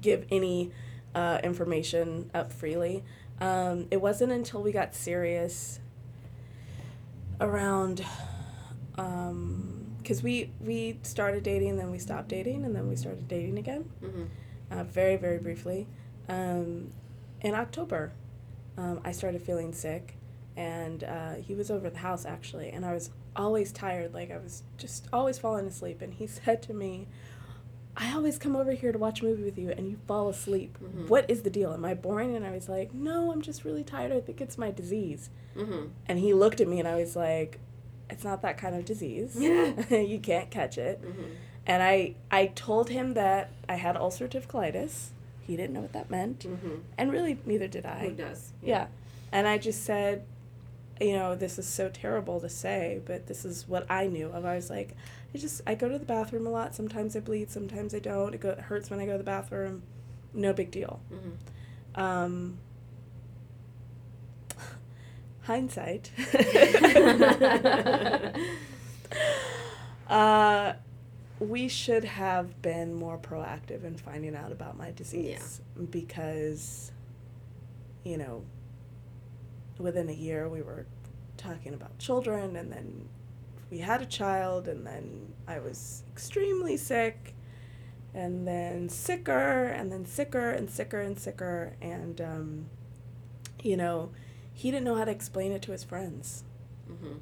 give 0.00 0.26
any 0.30 0.70
uh, 1.14 1.40
information 1.42 2.30
up 2.34 2.52
freely. 2.52 3.02
Um, 3.40 3.86
it 3.90 4.00
wasn't 4.00 4.30
until 4.32 4.62
we 4.62 4.72
got 4.72 4.94
serious 4.94 5.80
around 7.40 8.04
because 8.94 10.22
we 10.22 10.50
we 10.60 10.98
started 11.02 11.42
dating 11.42 11.76
then 11.76 11.90
we 11.90 11.98
stopped 11.98 12.28
dating 12.28 12.64
and 12.64 12.74
then 12.74 12.88
we 12.88 12.96
started 12.96 13.28
dating 13.28 13.58
again 13.58 13.88
Mm-hmm. 14.02 14.24
uh, 14.70 14.84
very 14.84 15.16
very 15.16 15.38
briefly 15.38 15.86
um, 16.28 16.90
in 17.40 17.54
october 17.54 18.12
um, 18.76 19.00
i 19.04 19.12
started 19.12 19.40
feeling 19.42 19.72
sick 19.72 20.16
and 20.58 21.04
uh, 21.04 21.34
he 21.34 21.54
was 21.54 21.70
over 21.70 21.88
the 21.88 21.98
house 21.98 22.24
actually 22.26 22.68
and 22.70 22.84
i 22.84 22.92
was 22.92 23.10
always 23.36 23.70
tired 23.72 24.12
like 24.12 24.30
i 24.30 24.36
was 24.36 24.62
just 24.76 25.06
always 25.12 25.38
falling 25.38 25.66
asleep 25.66 26.02
and 26.02 26.14
he 26.14 26.26
said 26.38 26.60
to 26.62 26.74
me 26.74 27.06
i 27.96 28.12
always 28.14 28.38
come 28.38 28.56
over 28.56 28.72
here 28.72 28.90
to 28.92 28.98
watch 28.98 29.20
a 29.20 29.24
movie 29.24 29.44
with 29.44 29.56
you 29.56 29.70
and 29.70 29.88
you 29.88 29.96
fall 30.08 30.28
asleep 30.28 30.76
Mhm. 30.82 31.08
what 31.08 31.24
is 31.30 31.42
the 31.42 31.50
deal 31.50 31.72
am 31.72 31.84
i 31.84 31.94
boring 31.94 32.34
and 32.36 32.44
i 32.44 32.50
was 32.50 32.68
like 32.68 32.92
no 32.92 33.30
i'm 33.32 33.42
just 33.42 33.64
really 33.64 33.84
tired 33.84 34.10
i 34.12 34.20
think 34.20 34.40
it's 34.40 34.58
my 34.58 34.70
disease 34.70 35.30
Mm-hmm. 35.56 35.86
and 36.06 36.18
he 36.20 36.34
looked 36.34 36.60
at 36.60 36.68
me 36.68 36.78
and 36.78 36.86
I 36.86 36.94
was 37.00 37.16
like, 37.16 37.58
it's 38.08 38.22
not 38.22 38.42
that 38.42 38.58
kind 38.58 38.76
of 38.76 38.84
disease. 38.84 39.34
you 39.40 40.20
can't 40.22 40.50
catch 40.50 40.78
it. 40.78 41.02
Mm-hmm. 41.02 41.22
And 41.66 41.82
I, 41.82 42.14
I 42.30 42.46
told 42.54 42.90
him 42.90 43.14
that 43.14 43.50
I 43.68 43.74
had 43.74 43.96
ulcerative 43.96 44.46
colitis. 44.46 45.08
He 45.40 45.56
didn't 45.56 45.72
know 45.74 45.80
what 45.80 45.94
that 45.94 46.10
meant. 46.10 46.40
Mm-hmm. 46.46 46.74
And 46.96 47.10
really, 47.10 47.38
neither 47.44 47.66
did 47.66 47.86
Who 47.86 47.90
I. 47.90 48.10
does? 48.10 48.52
Yeah. 48.62 48.86
And 49.32 49.48
I 49.48 49.58
just 49.58 49.82
said, 49.82 50.24
you 51.00 51.12
know, 51.12 51.34
this 51.34 51.58
is 51.58 51.66
so 51.66 51.88
terrible 51.88 52.40
to 52.40 52.48
say, 52.48 53.00
but 53.04 53.26
this 53.26 53.44
is 53.44 53.68
what 53.68 53.90
I 53.90 54.06
knew 54.06 54.28
of. 54.28 54.44
I 54.44 54.56
was 54.56 54.70
like, 54.70 54.94
I 55.34 55.38
just, 55.38 55.60
I 55.66 55.74
go 55.74 55.88
to 55.88 55.98
the 55.98 56.04
bathroom 56.04 56.46
a 56.46 56.50
lot. 56.50 56.74
Sometimes 56.74 57.16
I 57.16 57.20
bleed, 57.20 57.50
sometimes 57.50 57.94
I 57.94 57.98
don't. 57.98 58.34
It, 58.34 58.40
go, 58.40 58.50
it 58.50 58.60
hurts 58.60 58.90
when 58.90 59.00
I 59.00 59.06
go 59.06 59.12
to 59.12 59.18
the 59.18 59.24
bathroom. 59.24 59.82
No 60.34 60.52
big 60.52 60.70
deal. 60.70 61.00
Mm-hmm. 61.12 62.00
Um, 62.00 62.58
hindsight. 65.42 66.10
uh, 70.08 70.72
we 71.40 71.68
should 71.68 72.04
have 72.04 72.60
been 72.62 72.94
more 72.94 73.18
proactive 73.18 73.84
in 73.84 73.96
finding 73.96 74.34
out 74.34 74.52
about 74.52 74.76
my 74.76 74.90
disease 74.90 75.60
because, 75.90 76.92
you 78.04 78.16
know, 78.16 78.42
within 79.78 80.08
a 80.08 80.12
year 80.12 80.48
we 80.48 80.62
were 80.62 80.86
talking 81.36 81.72
about 81.74 81.98
children 81.98 82.56
and 82.56 82.72
then 82.72 83.08
we 83.70 83.78
had 83.78 84.02
a 84.02 84.06
child 84.06 84.66
and 84.68 84.86
then 84.86 85.32
I 85.46 85.58
was 85.60 86.02
extremely 86.10 86.76
sick 86.76 87.34
and 88.14 88.46
then 88.48 88.88
sicker 88.88 89.64
and 89.66 89.92
then 89.92 90.04
sicker 90.06 90.50
and 90.50 90.68
sicker 90.70 91.00
and 91.00 91.18
sicker 91.18 91.74
and 91.80 92.20
um, 92.20 92.66
you 93.62 93.76
know 93.76 94.10
he 94.52 94.70
didn't 94.70 94.84
know 94.84 94.96
how 94.96 95.04
to 95.04 95.10
explain 95.12 95.52
it 95.52 95.62
to 95.62 95.72
his 95.72 95.84
friends 95.84 96.44
Mm-hmm. 96.90 97.18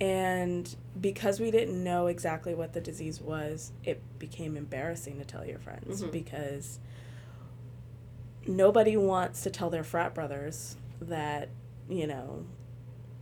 and 0.00 0.74
because 0.98 1.38
we 1.38 1.50
didn't 1.50 1.84
know 1.84 2.06
exactly 2.06 2.54
what 2.54 2.72
the 2.72 2.80
disease 2.80 3.20
was 3.20 3.72
it 3.84 4.00
became 4.18 4.56
embarrassing 4.56 5.18
to 5.18 5.24
tell 5.26 5.44
your 5.44 5.58
friends 5.58 6.02
Mhm. 6.02 6.10
because 6.10 6.78
nobody 8.46 8.96
wants 8.96 9.42
to 9.42 9.50
tell 9.50 9.70
their 9.70 9.84
frat 9.84 10.14
brothers 10.14 10.76
that 11.00 11.48
you 11.90 12.06
know 12.06 12.44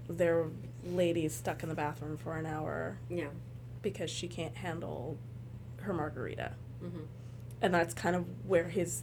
their 0.08 0.46
lady's 0.84 1.34
stuck 1.34 1.62
in 1.62 1.68
the 1.68 1.74
bathroom 1.74 2.16
for 2.16 2.36
an 2.36 2.46
hour 2.46 2.98
Yeah. 3.10 3.28
because 3.82 4.10
she 4.10 4.28
can't 4.28 4.56
handle 4.56 5.18
her 5.80 5.92
margarita 5.92 6.52
Mm-hmm. 6.84 7.00
and 7.60 7.74
that's 7.74 7.92
kind 7.94 8.14
of 8.14 8.24
where 8.46 8.68
his 8.68 9.02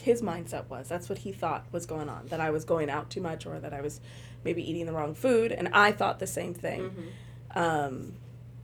his 0.00 0.22
mindset 0.22 0.66
was 0.70 0.88
that's 0.88 1.10
what 1.10 1.18
he 1.18 1.32
thought 1.32 1.66
was 1.70 1.84
going 1.84 2.08
on 2.08 2.24
that 2.28 2.40
i 2.40 2.50
was 2.50 2.64
going 2.64 2.88
out 2.88 3.10
too 3.10 3.20
much 3.20 3.44
or 3.44 3.60
that 3.60 3.74
i 3.74 3.82
was 3.82 4.00
maybe 4.42 4.62
eating 4.68 4.86
the 4.86 4.92
wrong 4.92 5.14
food 5.14 5.52
and 5.52 5.68
i 5.74 5.92
thought 5.92 6.18
the 6.18 6.26
same 6.26 6.54
thing 6.54 6.80
Mm-hmm. 6.90 7.58
um, 7.58 8.12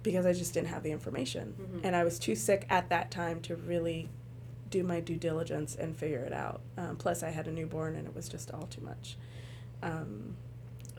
because 0.03 0.25
i 0.25 0.33
just 0.33 0.55
didn't 0.55 0.69
have 0.69 0.83
the 0.83 0.91
information 0.93 1.55
Mhm. 1.61 1.81
and 1.85 1.95
i 1.97 2.03
was 2.05 2.19
too 2.19 2.35
sick 2.35 2.65
at 2.71 2.89
that 2.89 3.11
time 3.11 3.41
to 3.43 3.57
really 3.57 4.09
do 4.71 4.83
my 4.83 5.01
due 5.01 5.17
diligence 5.17 5.75
and 5.77 5.95
figure 5.95 6.21
it 6.21 6.33
out 6.33 6.63
um, 6.79 6.97
plus 6.97 7.23
i 7.23 7.29
had 7.31 7.47
a 7.47 7.53
newborn 7.53 7.95
and 7.97 8.07
it 8.09 8.15
was 8.15 8.29
just 8.31 8.51
all 8.53 8.67
too 8.67 8.81
much 8.81 9.19
um, 9.83 10.37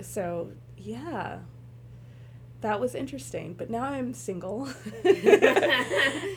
so 0.01 0.51
yeah 0.77 1.39
that 2.61 2.79
was 2.79 2.95
interesting 2.95 3.53
but 3.53 3.69
now 3.69 3.83
i'm 3.83 4.13
single 4.13 4.67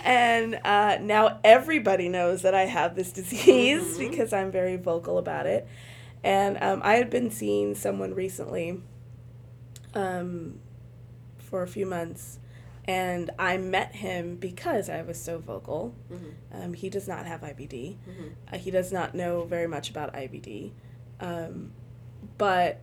and 0.05 0.59
uh, 0.65 0.99
now 1.01 1.39
everybody 1.45 2.09
knows 2.09 2.43
that 2.43 2.55
i 2.55 2.65
have 2.67 2.95
this 2.95 3.13
disease 3.13 3.97
Mhm. 3.97 4.11
because 4.11 4.33
i'm 4.33 4.51
very 4.51 4.77
vocal 4.77 5.19
about 5.19 5.47
it 5.47 5.67
and 6.23 6.59
um, 6.63 6.81
i 6.85 6.95
had 6.95 7.11
been 7.11 7.31
seeing 7.31 7.75
someone 7.75 8.15
recently 8.15 8.81
um, 9.95 10.59
for 11.39 11.63
a 11.63 11.69
few 11.69 11.87
months 11.87 12.39
and 12.87 13.31
i 13.39 13.57
met 13.57 13.95
him 13.97 14.37
because 14.37 14.89
i 14.89 15.03
was 15.03 15.21
so 15.21 15.39
vocal 15.39 15.95
Mm-hmm. 16.13 16.63
um, 16.63 16.73
he 16.75 16.89
does 16.91 17.07
not 17.09 17.27
have 17.27 17.41
ibd 17.43 17.97
Mm-hmm. 18.09 18.29
uh, 18.55 18.59
he 18.59 18.71
does 18.71 18.93
not 18.93 19.15
know 19.15 19.45
very 19.45 19.67
much 19.69 19.91
about 19.91 20.13
IBD, 20.15 20.73
um, 21.21 21.73
but 22.41 22.81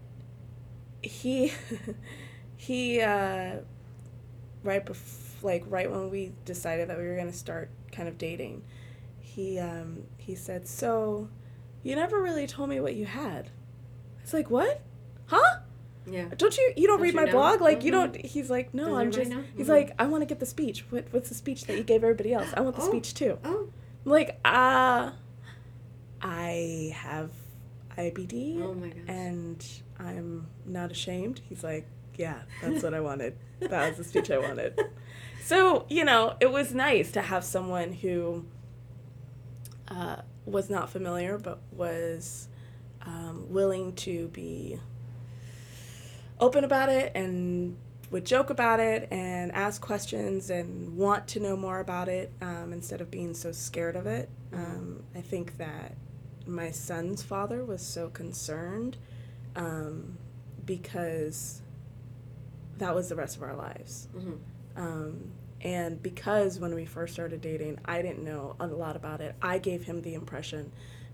he 1.02 1.52
he 2.56 3.02
uh, 3.02 3.56
right 4.64 4.86
before 4.86 5.24
like 5.44 5.64
right 5.68 5.90
when 5.92 6.10
we 6.10 6.32
decided 6.46 6.90
that 6.90 6.98
we 6.98 7.06
were 7.08 7.16
gonna 7.16 7.34
start 7.34 7.70
kind 7.92 8.08
of 8.08 8.18
dating, 8.18 8.64
he 9.20 9.60
um, 9.60 10.04
he 10.18 10.34
said, 10.36 10.68
"So, 10.68 11.28
you 11.84 11.96
never 11.96 12.22
really 12.22 12.48
told 12.48 12.70
me 12.70 12.80
what 12.80 12.96
you 12.96 13.06
had." 13.06 13.50
It's 14.24 14.34
like 14.34 14.50
what, 14.50 14.82
huh? 15.28 15.60
Yeah. 16.10 16.26
Don't 16.38 16.56
you 16.58 16.74
you 16.76 16.88
don't, 16.88 16.98
Don't 16.98 17.04
read 17.04 17.14
you 17.14 17.20
my 17.20 17.26
know? 17.26 17.32
blog 17.34 17.62
like 17.62 17.84
you 17.84 17.92
Mhm. 17.92 18.14
don't? 18.14 18.26
He's 18.26 18.50
like, 18.50 18.74
no, 18.74 18.86
Does 18.86 18.98
I'm 18.98 19.12
just. 19.12 19.30
know? 19.32 19.44
He's 19.56 19.68
Mhm. 19.68 19.70
like, 19.70 19.92
I 20.00 20.06
want 20.08 20.22
to 20.22 20.26
get 20.26 20.40
the 20.40 20.46
speech. 20.46 20.86
What 20.90 21.06
what's 21.12 21.30
the 21.30 21.36
speech 21.36 21.66
that 21.66 21.78
you 21.78 21.84
gave 21.84 22.04
everybody 22.04 22.34
else? 22.34 22.50
I 22.56 22.62
want 22.62 22.76
the 22.78 22.82
Oh. 22.84 22.88
speech 22.90 23.14
too. 23.14 23.38
Oh. 23.44 23.70
I'm 24.06 24.12
like, 24.12 24.40
uh, 24.46 25.12
I 26.22 26.94
have 26.96 27.30
IBD 27.98 28.62
Oh 28.62 28.74
my 28.74 28.90
gosh. 28.90 28.98
and 29.08 29.66
I'm 30.00 30.48
not 30.66 30.92
ashamed. 30.92 31.42
He's 31.50 31.64
like, 31.64 31.88
yeah, 32.16 32.42
that's 32.62 32.84
what 32.84 32.94
I 32.94 33.00
wanted. 33.00 33.38
That 33.60 33.90
was 33.90 33.98
the 33.98 34.04
speech 34.04 34.32
I 34.32 34.38
wanted. 34.38 34.80
So, 35.44 35.86
you 35.88 36.04
know, 36.04 36.36
it 36.42 36.52
was 36.52 36.74
nice 36.74 37.14
to 37.14 37.22
have 37.22 37.42
someone 37.46 37.94
who 37.94 38.44
uh, 39.88 40.18
was 40.46 40.70
not 40.70 40.90
familiar 40.90 41.38
but 41.38 41.60
was 41.72 42.50
um, 43.06 43.46
willing 43.50 43.94
to 43.96 44.28
be 44.28 44.78
open 46.42 46.66
about 46.66 46.90
it 46.90 47.14
and 47.16 47.78
would 48.12 48.26
joke 48.26 48.50
about 48.50 48.82
it 48.82 49.08
and 49.10 49.52
ask 49.54 49.82
questions 49.82 50.50
and 50.50 50.98
want 50.98 51.28
to 51.30 51.40
know 51.40 51.56
more 51.56 51.80
about 51.80 52.10
it 52.10 52.34
um, 52.42 52.74
instead 52.74 53.00
of 53.00 53.10
being 53.10 53.34
so 53.34 53.54
scared 53.54 53.96
of 53.96 54.06
it. 54.06 54.30
Um, 54.52 55.02
I 55.16 55.22
think 55.22 55.58
that 55.60 55.96
my 56.48 56.72
son's 56.72 57.22
father 57.22 57.64
was 57.64 57.82
so 57.82 58.10
concerned 58.10 58.98
um, 59.56 60.18
because 60.66 61.62
that 62.78 62.94
was 62.94 63.10
the 63.10 63.16
rest 63.16 63.38
of 63.38 63.44
our 63.44 63.56
lives. 63.56 64.08
Mm-hmm. 64.16 64.34
Um, 64.76 65.32
and 65.62 66.02
because 66.02 66.60
when 66.60 66.76
we 66.76 66.86
first 66.86 67.14
started 67.14 67.42
dating, 67.42 67.80
I 67.86 68.02
didn't 68.02 68.24
know 68.24 68.56
a 68.60 68.68
lot 68.68 68.96
about 68.96 69.22
it, 69.22 69.36
I 69.42 69.58
gave 69.58 69.84
him 69.84 70.02
the 70.02 70.14
impression 70.14 70.72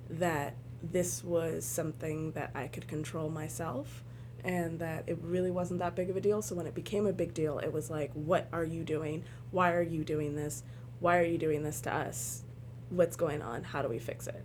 that 0.10 0.56
this 0.82 1.24
was 1.24 1.64
something 1.64 2.34
that 2.34 2.52
I 2.54 2.68
could 2.68 2.88
control 2.88 3.30
myself 3.30 4.04
and 4.44 4.80
that 4.80 5.06
it 5.08 5.18
really 5.22 5.52
wasn't 5.52 5.80
that 5.80 5.96
big 5.96 6.10
of 6.10 6.18
a 6.18 6.22
deal. 6.22 6.42
So 6.42 6.56
when 6.56 6.68
it 6.68 6.76
became 6.76 7.08
a 7.08 7.14
big 7.14 7.34
deal, 7.34 7.60
it 7.60 7.72
was 7.72 7.90
like, 7.90 8.12
what 8.14 8.50
are 8.52 8.66
you 8.66 8.84
doing? 8.84 9.24
Why 9.52 9.72
are 9.72 9.82
you 9.82 10.04
doing 10.04 10.36
this? 10.36 10.64
Why 11.00 11.18
are 11.18 11.26
you 11.26 11.38
doing 11.38 11.64
this 11.64 11.80
to 11.82 11.94
us? 11.94 12.44
What's 12.90 13.16
going 13.16 13.42
on? 13.42 13.64
How 13.64 13.82
do 13.82 13.88
we 13.88 14.00
fix 14.00 14.28
it? 14.28 14.44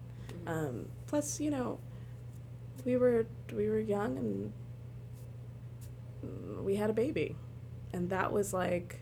Um, 0.48 0.86
plus, 1.06 1.40
you 1.40 1.50
know, 1.50 1.78
we 2.84 2.96
were 2.96 3.26
we 3.54 3.68
were 3.68 3.78
young 3.78 4.16
and 4.16 4.52
we 6.64 6.76
had 6.76 6.90
a 6.90 6.94
baby, 6.94 7.36
and 7.92 8.10
that 8.10 8.32
was 8.32 8.52
like 8.52 9.00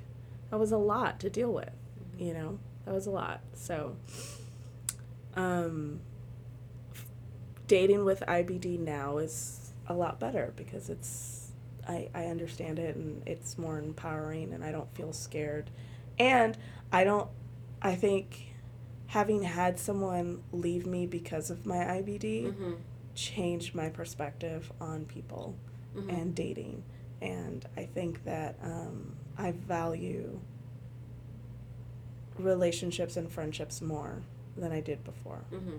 that 0.50 0.58
was 0.58 0.72
a 0.72 0.76
lot 0.76 1.20
to 1.20 1.30
deal 1.30 1.52
with. 1.52 1.70
You 2.18 2.34
know, 2.34 2.58
that 2.84 2.92
was 2.92 3.06
a 3.06 3.10
lot. 3.10 3.40
So, 3.54 3.96
um, 5.36 6.00
f- 6.92 7.06
dating 7.68 8.04
with 8.04 8.20
IBD 8.26 8.80
now 8.80 9.18
is 9.18 9.70
a 9.88 9.94
lot 9.94 10.18
better 10.18 10.52
because 10.56 10.90
it's 10.90 11.52
I, 11.86 12.08
I 12.12 12.24
understand 12.26 12.78
it 12.80 12.96
and 12.96 13.22
it's 13.26 13.56
more 13.56 13.78
empowering 13.78 14.52
and 14.52 14.64
I 14.64 14.72
don't 14.72 14.92
feel 14.96 15.12
scared. 15.12 15.70
And 16.18 16.56
I 16.92 17.04
don't 17.04 17.28
I 17.80 17.94
think 17.94 18.55
having 19.08 19.42
had 19.42 19.78
someone 19.78 20.42
leave 20.52 20.86
me 20.86 21.06
because 21.06 21.50
of 21.50 21.64
my 21.66 21.76
IBD 21.76 22.46
Mm-hmm. 22.46 22.72
changed 23.14 23.74
my 23.74 23.88
perspective 23.88 24.72
on 24.80 25.04
people 25.06 25.54
Mm-hmm. 25.96 26.10
and 26.10 26.34
dating. 26.34 26.82
And 27.22 27.64
I 27.76 27.84
think 27.86 28.24
that 28.24 28.56
um, 28.62 29.16
I 29.38 29.52
value 29.52 30.38
relationships 32.38 33.16
and 33.16 33.30
friendships 33.30 33.80
more 33.80 34.22
than 34.56 34.72
I 34.72 34.80
did 34.80 35.02
before. 35.04 35.40
Mm-hmm. 35.52 35.76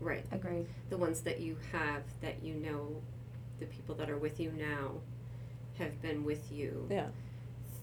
Right. 0.00 0.24
Agreed. 0.30 0.66
The 0.90 0.96
ones 0.96 1.20
that 1.22 1.40
you 1.40 1.56
have 1.72 2.02
that 2.20 2.42
you 2.42 2.54
know, 2.54 2.94
the 3.60 3.66
people 3.66 3.94
that 3.96 4.08
are 4.10 4.16
with 4.16 4.38
you 4.40 4.52
now, 4.52 4.92
have 5.78 6.00
been 6.02 6.22
with 6.24 6.52
you 6.52 6.86
Yeah. 6.90 7.06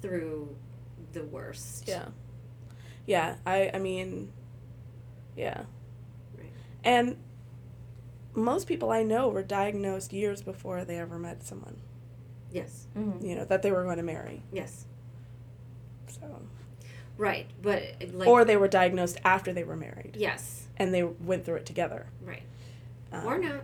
through 0.01 0.55
the 1.13 1.23
worst. 1.23 1.85
Yeah. 1.88 2.05
Yeah, 3.05 3.35
I 3.45 3.71
I 3.73 3.79
mean 3.79 4.31
yeah. 5.39 5.63
Right. 6.38 6.51
And 6.84 7.17
most 8.36 8.67
people 8.67 8.91
I 8.91 9.03
know 9.03 9.29
were 9.29 9.43
diagnosed 9.43 10.13
years 10.13 10.41
before 10.41 10.86
they 10.86 10.98
ever 10.98 11.17
met 11.17 11.43
someone, 11.43 11.77
Yes. 12.51 12.88
Mm-hmm. 12.98 13.25
you 13.25 13.36
know, 13.36 13.46
that 13.46 13.62
they 13.62 13.72
were 13.72 13.84
going 13.84 13.98
to 13.98 14.03
marry. 14.03 14.43
Yes. 14.51 14.86
So 16.08 16.41
Right. 17.17 17.48
But 17.62 17.84
like. 18.13 18.27
or 18.27 18.46
they 18.46 18.58
were 18.58 18.67
diagnosed 18.67 19.17
after 19.24 19.51
they 19.53 19.63
were 19.63 19.75
married 19.75 20.15
yes. 20.17 20.67
and 20.77 20.93
they 20.93 21.03
went 21.03 21.46
through 21.46 21.55
it 21.58 21.65
together. 21.65 22.08
Right. 22.24 22.43
Um, 23.12 23.25
or 23.25 23.38
not. 23.38 23.63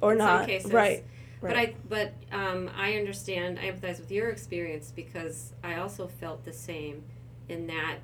or 0.00 0.12
in 0.12 0.18
some 0.18 0.26
not. 0.26 0.46
cases. 0.46 0.72
Right. 0.72 1.04
But 1.40 1.56
I 1.58 1.74
but 1.86 2.14
um, 2.32 2.70
I 2.74 2.94
understand. 2.94 3.58
I 3.58 3.70
empathize 3.70 4.00
with 4.00 4.10
your 4.10 4.30
experience 4.30 4.90
because 4.96 5.52
I 5.62 5.74
also 5.76 6.06
felt 6.06 6.46
the 6.46 6.54
same, 6.54 7.04
in 7.50 7.66
that 7.66 7.98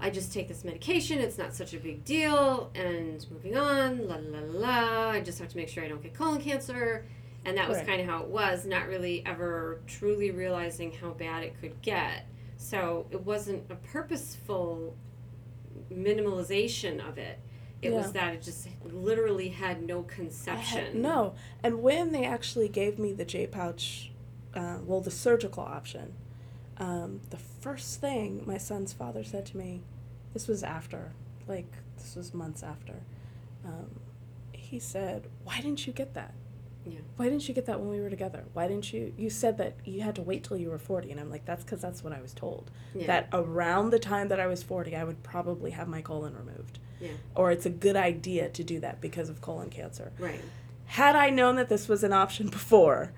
I 0.00 0.10
just 0.10 0.32
take 0.32 0.48
this 0.48 0.64
medication. 0.64 1.18
It's 1.18 1.36
not 1.38 1.54
such 1.54 1.74
a 1.74 1.78
big 1.78 2.04
deal, 2.04 2.70
and 2.74 3.24
moving 3.30 3.56
on. 3.56 4.08
La 4.08 4.16
la 4.16 4.38
la. 4.40 4.68
la. 4.68 5.10
I 5.10 5.20
just 5.20 5.38
have 5.38 5.48
to 5.48 5.56
make 5.56 5.68
sure 5.68 5.84
I 5.84 5.88
don't 5.88 6.02
get 6.02 6.14
colon 6.14 6.40
cancer, 6.40 7.04
and 7.44 7.56
that 7.58 7.68
was 7.68 7.78
kind 7.82 8.00
of 8.00 8.06
how 8.06 8.22
it 8.22 8.28
was. 8.28 8.64
Not 8.64 8.88
really 8.88 9.24
ever 9.26 9.80
truly 9.86 10.30
realizing 10.30 10.92
how 10.92 11.10
bad 11.10 11.42
it 11.42 11.60
could 11.60 11.80
get. 11.82 12.26
So 12.56 13.06
it 13.10 13.24
wasn't 13.24 13.64
a 13.70 13.74
purposeful 13.74 14.94
minimalization 15.92 17.06
of 17.06 17.18
it. 17.18 17.38
It 17.82 17.92
was 17.94 18.12
that 18.12 18.34
it 18.34 18.42
just 18.42 18.68
literally 18.84 19.48
had 19.48 19.82
no 19.82 19.98
I 19.98 20.00
had- 20.02 20.08
conception. 20.08 21.00
no. 21.02 21.34
And 21.62 21.82
when 21.82 22.12
they 22.12 22.24
actually 22.26 22.68
gave 22.68 22.98
me 22.98 23.12
the 23.14 23.24
J 23.24 23.46
pouch, 23.46 24.12
uh, 24.54 24.78
well, 24.84 25.00
the 25.00 25.10
surgical 25.10 25.62
option, 25.62 26.12
um, 26.76 27.20
the 27.30 27.38
first 27.38 28.00
thing 28.00 28.42
my 28.46 28.58
son's 28.58 28.92
father 28.92 29.24
said 29.24 29.46
to 29.46 29.56
me, 29.56 29.82
this 30.32 30.46
was 30.48 30.62
after, 30.62 31.12
like, 31.48 31.70
this 31.96 32.16
was 32.16 32.32
months 32.34 32.62
after, 32.62 32.94
um, 33.64 33.90
he 34.52 34.78
said, 34.78 35.28
Why 35.44 35.56
didn't 35.60 35.86
you 35.86 35.92
get 35.92 36.14
that? 36.14 36.34
Yeah. 36.86 37.00
Why 37.16 37.28
didn't 37.28 37.46
you 37.46 37.54
get 37.54 37.66
that 37.66 37.78
when 37.78 37.90
we 37.90 38.00
were 38.00 38.08
together? 38.08 38.44
Why 38.54 38.66
didn't 38.66 38.92
you? 38.92 39.12
You 39.18 39.28
said 39.28 39.58
that 39.58 39.76
you 39.84 40.00
had 40.00 40.14
to 40.14 40.22
wait 40.22 40.44
till 40.44 40.56
you 40.56 40.70
were 40.70 40.78
40. 40.78 41.10
And 41.10 41.20
I'm 41.20 41.28
like, 41.30 41.44
That's 41.44 41.62
because 41.64 41.80
that's 41.82 42.02
what 42.02 42.12
I 42.12 42.20
was 42.22 42.32
told. 42.32 42.70
Yeah. 42.94 43.06
That 43.06 43.28
around 43.32 43.90
the 43.90 43.98
time 43.98 44.28
that 44.28 44.40
I 44.40 44.46
was 44.46 44.62
40, 44.62 44.96
I 44.96 45.04
would 45.04 45.22
probably 45.22 45.72
have 45.72 45.88
my 45.88 46.00
colon 46.00 46.34
removed. 46.34 46.78
Yeah. 47.00 47.10
Or 47.34 47.50
it's 47.50 47.66
a 47.66 47.70
good 47.70 47.96
idea 47.96 48.48
to 48.48 48.64
do 48.64 48.80
that 48.80 49.00
because 49.00 49.28
of 49.28 49.40
colon 49.40 49.70
cancer 49.70 50.12
Right. 50.18 50.40
had 50.86 51.16
I 51.16 51.30
known 51.30 51.56
that 51.56 51.68
this 51.68 51.88
was 51.88 52.02
an 52.04 52.12
option 52.12 52.48
before, 52.58 53.12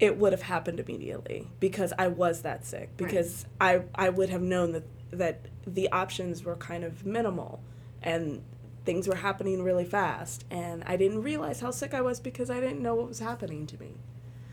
it 0.00 0.16
would 0.16 0.32
have 0.32 0.42
happened 0.42 0.78
immediately 0.80 1.48
because 1.60 1.92
I 1.98 2.08
was 2.08 2.42
that 2.42 2.64
sick. 2.66 2.96
Because 2.96 3.46
I 3.60 3.82
I 3.94 4.08
would 4.08 4.30
have 4.30 4.42
known 4.42 4.72
that 4.72 4.84
that 5.10 5.46
the 5.66 5.90
options 5.92 6.44
were 6.44 6.56
kind 6.56 6.84
of 6.84 7.06
minimal 7.06 7.60
and 8.02 8.42
things 8.84 9.08
were 9.08 9.16
happening 9.16 9.62
really 9.62 9.84
fast 9.84 10.44
and 10.50 10.82
I 10.86 10.96
didn't 10.96 11.22
realize 11.22 11.60
how 11.60 11.70
sick 11.70 11.92
I 11.94 12.00
was 12.02 12.20
because 12.20 12.50
I 12.50 12.60
didn't 12.60 12.80
know 12.82 12.94
what 12.94 13.08
was 13.08 13.18
happening 13.20 13.66
to 13.68 13.78
me. 13.80 13.94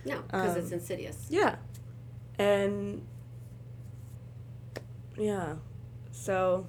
No, 0.06 0.22
because 0.22 0.58
it's 0.58 0.68
Um, 0.72 0.80
insidious. 0.80 1.28
Yeah. 1.30 1.56
And 2.40 3.06
yeah. 5.18 5.56
So 6.12 6.68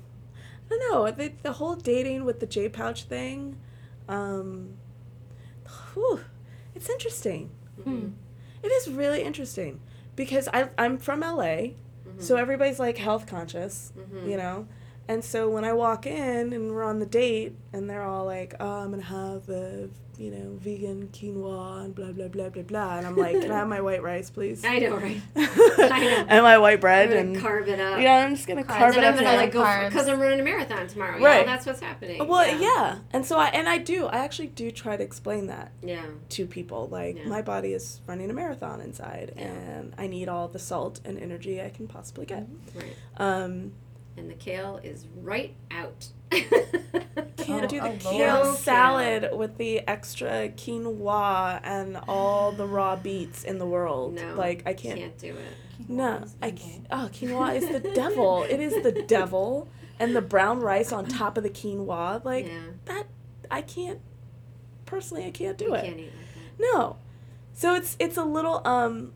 I 0.67 0.69
don't 0.71 0.93
know. 0.93 1.11
The, 1.11 1.33
the 1.43 1.53
whole 1.53 1.75
dating 1.75 2.25
with 2.25 2.41
the 2.41 2.47
J 2.47 2.69
pouch 2.69 3.05
thing, 3.05 3.57
um, 4.09 4.77
whew, 5.95 6.21
it's 6.75 6.89
interesting. 6.89 7.51
Mhm. 7.81 8.13
It 8.63 8.69
is 8.69 8.89
really 8.91 9.23
interesting 9.23 9.81
because 10.17 10.49
I, 10.53 10.71
I'm 10.79 10.97
from 10.99 11.21
LA, 11.21 11.73
Mhm. 12.19 12.23
so 12.23 12.37
everybody's 12.37 12.79
like 12.79 12.97
health 12.99 13.27
conscious, 13.27 13.93
Mhm. 13.97 14.29
you 14.31 14.37
know? 14.37 14.67
And 15.09 15.23
so 15.23 15.51
when 15.51 15.65
I 15.65 15.73
walk 15.75 16.07
in 16.07 16.53
and 16.53 16.71
we're 16.71 16.83
on 16.85 16.99
the 16.99 17.07
date 17.07 17.55
and 17.73 17.89
they're 17.91 18.03
all 18.03 18.25
like, 18.25 18.55
oh, 18.59 18.67
I'm 18.83 18.89
going 18.91 19.01
to 19.03 19.07
have 19.07 19.49
a, 19.51 19.89
you 20.19 20.31
know, 20.31 20.57
vegan 20.59 21.09
quinoa 21.13 21.85
and 21.85 21.95
blah, 21.95 22.13
blah, 22.13 22.29
blah, 22.29 22.49
blah, 22.49 22.63
blah. 22.63 22.99
And 22.99 23.07
I'm 23.07 23.17
like, 23.17 23.41
can 23.41 23.51
I 23.51 23.57
have 23.59 23.69
my 23.69 23.81
white 23.81 24.03
rice, 24.03 24.31
please? 24.31 24.65
I 24.67 24.79
know, 24.79 24.97
right? 24.97 25.21
know. 25.37 26.27
and 26.29 26.43
my 26.43 26.59
white 26.59 26.81
bread 26.81 27.13
and 27.13 27.39
carve 27.41 27.69
it 27.69 27.81
up. 27.81 28.01
yeah, 28.01 28.25
I'm 28.25 28.35
just 28.35 28.47
gonna 28.47 28.63
Carbs. 28.65 28.79
carve 28.79 28.95
And 28.97 29.05
it 29.05 29.09
I'm 29.09 29.15
up. 29.15 29.21
gonna 29.21 29.37
like 29.37 29.53
go 29.53 29.89
because 29.89 30.09
I'm 30.09 30.21
running 30.21 30.41
a 30.41 30.45
marathon 30.45 30.87
tomorrow. 30.87 31.21
Right. 31.21 31.41
Yeah, 31.41 31.45
that's 31.47 31.67
what's 31.67 31.81
happening. 31.81 32.27
well, 32.27 32.47
yeah. 32.47 32.61
yeah. 32.61 32.99
and 33.13 33.25
so 33.27 33.39
I 33.39 33.47
and 33.49 33.69
I 33.69 33.79
do. 33.79 34.07
I 34.07 34.19
actually 34.19 34.49
do 34.49 34.71
try 34.71 34.97
to 34.97 35.03
explain 35.03 35.47
that 35.49 35.73
Yeah. 35.83 36.05
to 36.31 36.47
people. 36.47 36.89
Like 36.89 37.17
Yeah. 37.17 37.27
my 37.29 37.43
body 37.43 37.73
is 37.73 38.01
running 38.07 38.31
a 38.31 38.35
marathon 38.35 38.81
inside, 38.81 39.33
and 39.37 39.95
I 39.99 40.07
need 40.07 40.29
all 40.29 40.49
the 40.49 40.59
salt 40.59 41.01
and 41.05 41.19
energy 41.19 41.61
I 41.63 41.71
can 41.71 41.87
possibly 41.89 42.27
get. 42.27 42.47
Right. 42.75 42.95
Um, 43.17 43.73
And 44.17 44.31
the 44.31 44.35
kale 44.35 44.79
is 44.85 45.07
right 45.17 45.55
out. 45.71 46.09
can't 47.47 47.65
Oh, 47.65 47.69
do 47.69 47.81
the 47.81 47.89
oh, 47.89 47.97
kale 47.99 48.43
Kale. 48.43 48.53
salad 48.55 49.31
with 49.37 49.57
the 49.59 49.81
extra 49.89 50.49
quinoa 50.51 51.61
and 51.63 51.99
all 52.09 52.53
the 52.53 52.67
raw 52.67 52.97
beets 52.97 53.45
in 53.45 53.59
the 53.59 53.67
world. 53.67 54.15
No, 54.15 54.35
like 54.35 54.63
I 54.67 54.75
can't. 54.75 54.99
Can't 54.99 55.19
do 55.19 55.35
it. 55.35 55.89
No, 55.89 56.25
I 56.43 56.51
can't. 56.53 56.87
Oh, 56.91 57.09
quinoa 57.13 57.57
is 57.57 57.69
the 57.69 57.81
devil. 57.95 58.45
It 58.45 58.61
is 58.61 58.83
the 58.83 59.03
devil. 59.07 59.69
And 60.01 60.15
the 60.17 60.23
brown 60.23 60.59
rice 60.61 60.91
on 60.93 61.07
top 61.07 61.37
of 61.39 61.45
the 61.45 61.51
quinoa, 61.51 62.25
like 62.25 62.47
yeah. 62.47 62.59
that. 62.87 63.07
I 63.51 63.63
can't. 63.63 64.01
Personally, 64.87 65.25
I 65.25 65.31
can't 65.31 65.57
do 65.57 65.67
you 65.67 65.75
it. 65.75 65.85
can't 65.85 65.99
eat 66.01 66.13
like 66.13 66.59
No. 66.75 66.97
So 67.53 67.75
it's 67.75 67.97
it's 68.01 68.17
a 68.17 68.25
little 68.25 68.61
um, 68.67 69.13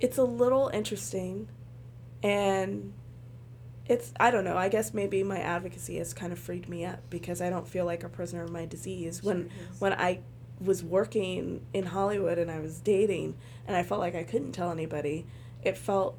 it's 0.00 0.16
a 0.16 0.24
little 0.24 0.70
interesting, 0.72 1.48
and 2.22 2.94
it's 3.88 4.12
I 4.20 4.30
don't 4.30 4.44
know. 4.44 4.56
I 4.56 4.68
guess 4.68 4.92
maybe 4.92 5.22
my 5.22 5.38
advocacy 5.38 5.96
has 5.96 6.12
kind 6.14 6.32
of 6.32 6.38
freed 6.38 6.68
me 6.68 6.84
up 6.84 7.00
because 7.10 7.40
I 7.40 7.50
don't 7.50 7.66
feel 7.66 7.84
like 7.84 8.04
a 8.04 8.08
prisoner 8.08 8.44
of 8.44 8.50
my 8.50 8.66
disease 8.66 9.20
that. 9.20 9.26
when 9.26 9.42
Sure 9.48 9.58
when 9.78 9.92
I 9.94 10.20
was 10.60 10.82
working 10.82 11.64
in 11.72 11.86
Hollywood 11.86 12.38
and 12.38 12.50
I 12.50 12.60
was 12.60 12.80
dating 12.80 13.36
and 13.66 13.76
I 13.76 13.82
felt 13.82 14.00
like 14.00 14.14
I 14.14 14.24
couldn't 14.24 14.52
tell 14.52 14.70
anybody, 14.70 15.26
it 15.62 15.78
felt 15.78 16.18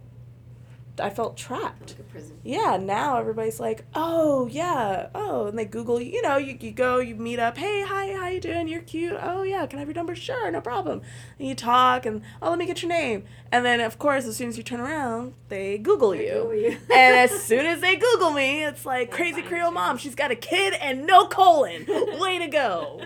I 0.99 1.09
felt 1.09 1.37
trapped. 1.37 1.91
like 1.91 1.99
a 1.99 2.03
prison. 2.03 2.39
Yeah, 2.43 2.77
now 2.77 3.17
everybody's 3.17 3.59
like, 3.59 3.85
oh 3.95 4.47
yeah, 4.47 5.07
oh, 5.15 5.47
and 5.47 5.57
they 5.57 5.65
Google, 5.65 5.99
you 5.99 6.19
you 6.19 6.27
know, 6.27 6.35
you, 6.35 6.57
you 6.59 6.71
go, 6.71 6.99
you 6.99 7.15
meet 7.15 7.39
up, 7.39 7.57
hey, 7.57 7.81
hi, 7.87 8.11
how 8.13 8.27
you 8.27 8.41
doing? 8.41 8.67
You're 8.67 8.81
cute. 8.81 9.17
Oh 9.21 9.43
yeah, 9.43 9.65
can 9.65 9.77
I 9.77 9.81
have 9.81 9.87
your 9.87 9.95
number? 9.95 10.13
Sure, 10.13 10.51
no 10.51 10.59
problem. 10.59 11.01
And 11.37 11.47
you 11.47 11.55
talk, 11.55 12.05
and 12.05 12.23
oh, 12.41 12.49
let 12.49 12.59
me 12.59 12.65
get 12.65 12.81
your 12.81 12.89
name. 12.89 13.23
And 13.53 13.65
then 13.65 13.79
of 13.79 13.97
course, 13.97 14.25
as 14.25 14.35
soon 14.35 14.49
as 14.49 14.57
you 14.57 14.63
turn 14.63 14.81
around, 14.81 15.33
they 15.47 15.77
Google 15.77 16.13
you. 16.13 16.33
Google 16.33 16.55
you. 16.55 16.69
and 16.93 17.15
as 17.15 17.31
soon 17.43 17.65
as 17.65 17.79
they 17.79 17.95
Google 17.95 18.31
me, 18.31 18.65
it's 18.65 18.85
like 18.85 19.11
crazy 19.11 19.41
Creole 19.41 19.69
you. 19.69 19.75
mom. 19.75 19.97
She's 19.97 20.15
got 20.15 20.29
a 20.29 20.35
kid 20.35 20.73
and 20.73 21.07
no 21.07 21.27
colon. 21.27 21.85
Way 22.19 22.39
to 22.39 22.47
go. 22.47 23.03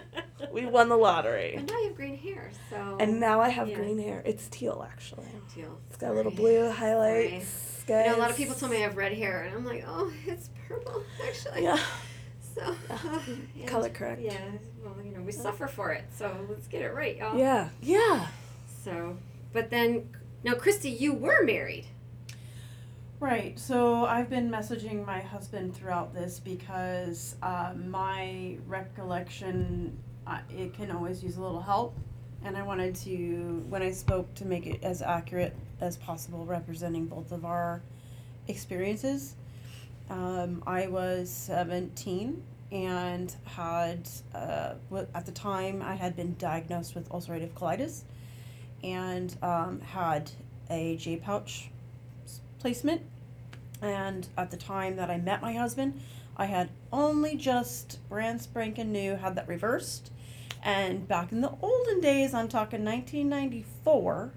We 0.51 0.65
won 0.65 0.89
the 0.89 0.97
lottery. 0.97 1.53
And 1.53 1.67
now 1.69 1.77
you 1.77 1.89
have 1.89 1.95
green 1.95 2.17
hair, 2.17 2.49
so. 2.71 2.97
And 2.99 3.19
now 3.19 3.41
I 3.41 3.49
have 3.49 3.71
green 3.75 3.99
hair. 3.99 4.23
It's 4.25 4.47
teal 4.47 4.83
actually. 4.91 5.27
Teal. 5.53 5.79
It's 5.89 5.97
got 5.97 6.11
a 6.11 6.13
little 6.13 6.31
blue 6.31 6.71
highlights. 6.71 7.72
Guys. 7.87 8.07
know 8.07 8.15
a 8.15 8.17
lot 8.17 8.31
of 8.31 8.37
people 8.37 8.55
told 8.55 8.71
me 8.71 8.77
I 8.77 8.81
have 8.81 8.97
red 8.97 9.13
hair, 9.13 9.43
and 9.43 9.55
I'm 9.55 9.65
like, 9.65 9.83
oh, 9.87 10.11
it's 10.25 10.49
purple, 10.67 11.03
actually. 11.27 11.63
Yeah. 11.63 11.79
So. 12.55 12.75
Yeah. 12.89 13.19
and- 13.27 13.67
Color 13.67 13.89
correct. 13.89 14.21
Yeah. 14.21 14.37
Well, 14.83 14.95
you 15.03 15.11
know, 15.11 15.21
we 15.21 15.31
suffer 15.31 15.67
for 15.67 15.91
it, 15.91 16.03
so 16.15 16.35
let's 16.49 16.67
get 16.67 16.81
it 16.81 16.93
right, 16.93 17.17
y'all. 17.17 17.37
Yeah. 17.37 17.69
Yeah. 17.81 18.27
So, 18.83 19.17
but 19.53 19.69
then, 19.69 20.09
now, 20.43 20.53
Christy, 20.53 20.89
you 20.89 21.13
were 21.13 21.43
married. 21.43 21.85
Right. 23.19 23.57
So 23.57 24.05
I've 24.05 24.29
been 24.29 24.49
messaging 24.49 25.05
my 25.05 25.21
husband 25.21 25.73
throughout 25.73 26.13
this 26.13 26.41
because 26.41 27.37
uh, 27.41 27.71
my 27.87 28.57
recollection 28.67 29.97
uh, 30.27 30.39
it 30.49 30.73
can 30.73 30.91
always 30.91 31.23
use 31.23 31.37
a 31.37 31.41
little 31.41 31.61
help, 31.61 31.97
and 32.43 32.57
I 32.57 32.63
wanted 32.63 32.95
to 32.95 33.65
when 33.69 33.81
I 33.81 33.91
spoke 33.91 34.33
to 34.35 34.45
make 34.45 34.67
it 34.67 34.83
as 34.83 35.01
accurate 35.01 35.55
as 35.83 35.97
possible, 35.97 36.45
representing 36.45 37.05
both 37.05 37.31
of 37.31 37.45
our 37.45 37.81
experiences. 38.47 39.35
Um, 40.09 40.63
I 40.65 40.87
was 40.87 41.29
seventeen 41.29 42.43
and 42.71 43.35
had 43.45 44.09
uh, 44.33 44.73
at 45.13 45.25
the 45.25 45.31
time 45.31 45.81
I 45.81 45.93
had 45.93 46.15
been 46.15 46.35
diagnosed 46.39 46.95
with 46.95 47.07
ulcerative 47.09 47.51
colitis, 47.51 48.01
and 48.83 49.35
um, 49.43 49.79
had 49.81 50.31
a 50.69 50.97
J 50.97 51.17
pouch 51.17 51.69
placement. 52.59 53.01
And 53.81 54.27
at 54.37 54.49
the 54.49 54.57
time 54.57 54.95
that 54.95 55.11
I 55.11 55.17
met 55.17 55.41
my 55.41 55.53
husband, 55.53 55.99
I 56.37 56.45
had 56.45 56.69
only 56.91 57.35
just 57.35 57.99
brand 58.09 58.41
spanking 58.41 58.91
new 58.91 59.15
had 59.15 59.35
that 59.35 59.47
reversed. 59.47 60.09
And 60.63 61.07
back 61.07 61.31
in 61.33 61.41
the 61.41 61.51
olden 61.61 61.99
days, 61.99 62.33
I'm 62.33 62.47
talking 62.47 62.85
1994, 62.85 64.31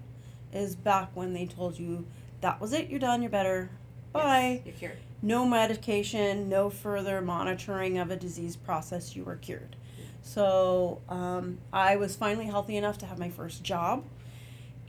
is 0.57 0.75
back 0.75 1.09
when 1.13 1.33
they 1.33 1.45
told 1.45 1.77
you 1.79 2.05
that 2.41 2.59
was 2.59 2.73
it, 2.73 2.89
you're 2.89 2.99
done, 2.99 3.21
you're 3.21 3.31
better, 3.31 3.69
bye. 4.11 4.61
Yes, 4.65 4.65
you're 4.65 4.75
cured. 4.75 4.97
No 5.21 5.45
medication, 5.45 6.49
no 6.49 6.69
further 6.69 7.21
monitoring 7.21 7.97
of 7.97 8.11
a 8.11 8.15
disease 8.15 8.55
process, 8.55 9.15
you 9.15 9.23
were 9.23 9.35
cured. 9.35 9.75
So 10.21 11.01
um, 11.09 11.59
I 11.71 11.95
was 11.95 12.15
finally 12.15 12.45
healthy 12.45 12.75
enough 12.75 12.97
to 12.99 13.05
have 13.05 13.17
my 13.17 13.29
first 13.29 13.63
job, 13.63 14.03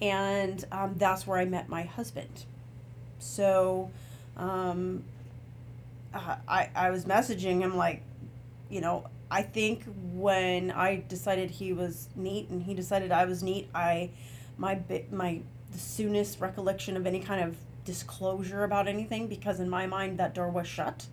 and 0.01 0.65
um, 0.73 0.95
that's 0.97 1.27
where 1.27 1.39
I 1.39 1.45
met 1.45 1.69
my 1.69 1.83
husband. 1.83 2.45
So 3.19 3.91
um, 4.37 5.05
uh, 6.13 6.37
I, 6.47 6.71
I 6.75 6.91
was 6.91 7.05
messaging 7.05 7.61
him 7.61 7.77
like, 7.77 8.03
you 8.69 8.81
know, 8.81 9.07
I 9.31 9.43
think 9.43 9.85
when 10.13 10.71
I 10.71 11.05
decided 11.09 11.51
he 11.51 11.73
was 11.73 12.09
neat 12.17 12.49
and 12.49 12.63
he 12.63 12.75
decided 12.75 13.13
I 13.13 13.25
was 13.25 13.43
neat, 13.43 13.69
I 13.75 14.11
my 14.57 14.81
my 15.11 15.41
the 15.73 15.79
soonest 15.79 16.41
recollection 16.41 16.97
of 16.97 17.07
any 17.07 17.21
kind 17.21 17.43
of 17.45 17.57
disclosure 17.85 18.65
about 18.65 18.87
anything 18.89 19.27
because 19.29 19.61
in 19.61 19.69
my 19.71 19.87
mind 19.87 20.19
that 20.19 20.35
door 20.35 20.49
was 20.51 20.67
shut 20.67 21.07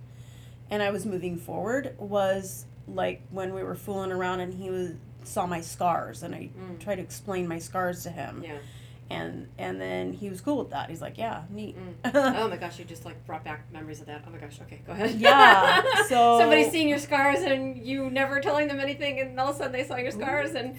and 0.69 0.83
I 0.83 0.89
was 0.89 1.05
moving 1.05 1.37
forward 1.37 1.95
was 1.97 2.65
like 2.87 3.21
when 3.29 3.53
we 3.53 3.63
were 3.63 3.75
fooling 3.75 4.11
around 4.11 4.39
and 4.41 4.53
he 4.53 4.69
was 4.69 4.91
saw 5.23 5.45
my 5.47 5.61
scars 5.61 6.21
and 6.21 6.35
I 6.35 6.49
Mm. 6.57 6.79
tried 6.79 6.95
to 6.97 7.01
explain 7.01 7.47
my 7.47 7.59
scars 7.59 8.03
to 8.03 8.09
him 8.11 8.43
Yeah. 8.43 8.57
And 9.09 9.47
and 9.57 9.79
then 9.79 10.13
he 10.13 10.29
was 10.29 10.41
cool 10.41 10.57
with 10.57 10.71
that. 10.71 10.89
He's 10.89 11.01
like, 11.01 11.17
"Yeah, 11.17 11.43
neat." 11.49 11.75
Oh 12.13 12.47
my 12.47 12.57
gosh, 12.57 12.79
you 12.79 12.85
just 12.85 13.05
like 13.05 13.23
brought 13.25 13.43
back 13.43 13.71
memories 13.71 13.99
of 14.01 14.07
that. 14.07 14.23
Oh 14.27 14.31
my 14.31 14.37
gosh. 14.37 14.59
Okay, 14.61 14.81
go 14.85 14.93
ahead. 14.93 15.15
Yeah, 15.19 15.83
so- 16.09 16.39
somebody 16.39 16.69
seeing 16.69 16.89
your 16.89 16.97
scars 16.99 17.39
and 17.39 17.77
you 17.85 18.09
never 18.09 18.39
telling 18.39 18.67
them 18.67 18.79
anything, 18.79 19.19
and 19.19 19.39
all 19.39 19.49
of 19.49 19.55
a 19.55 19.57
sudden 19.59 19.73
they 19.73 19.83
saw 19.83 19.95
your 19.97 20.11
scars, 20.11 20.53
and 20.55 20.75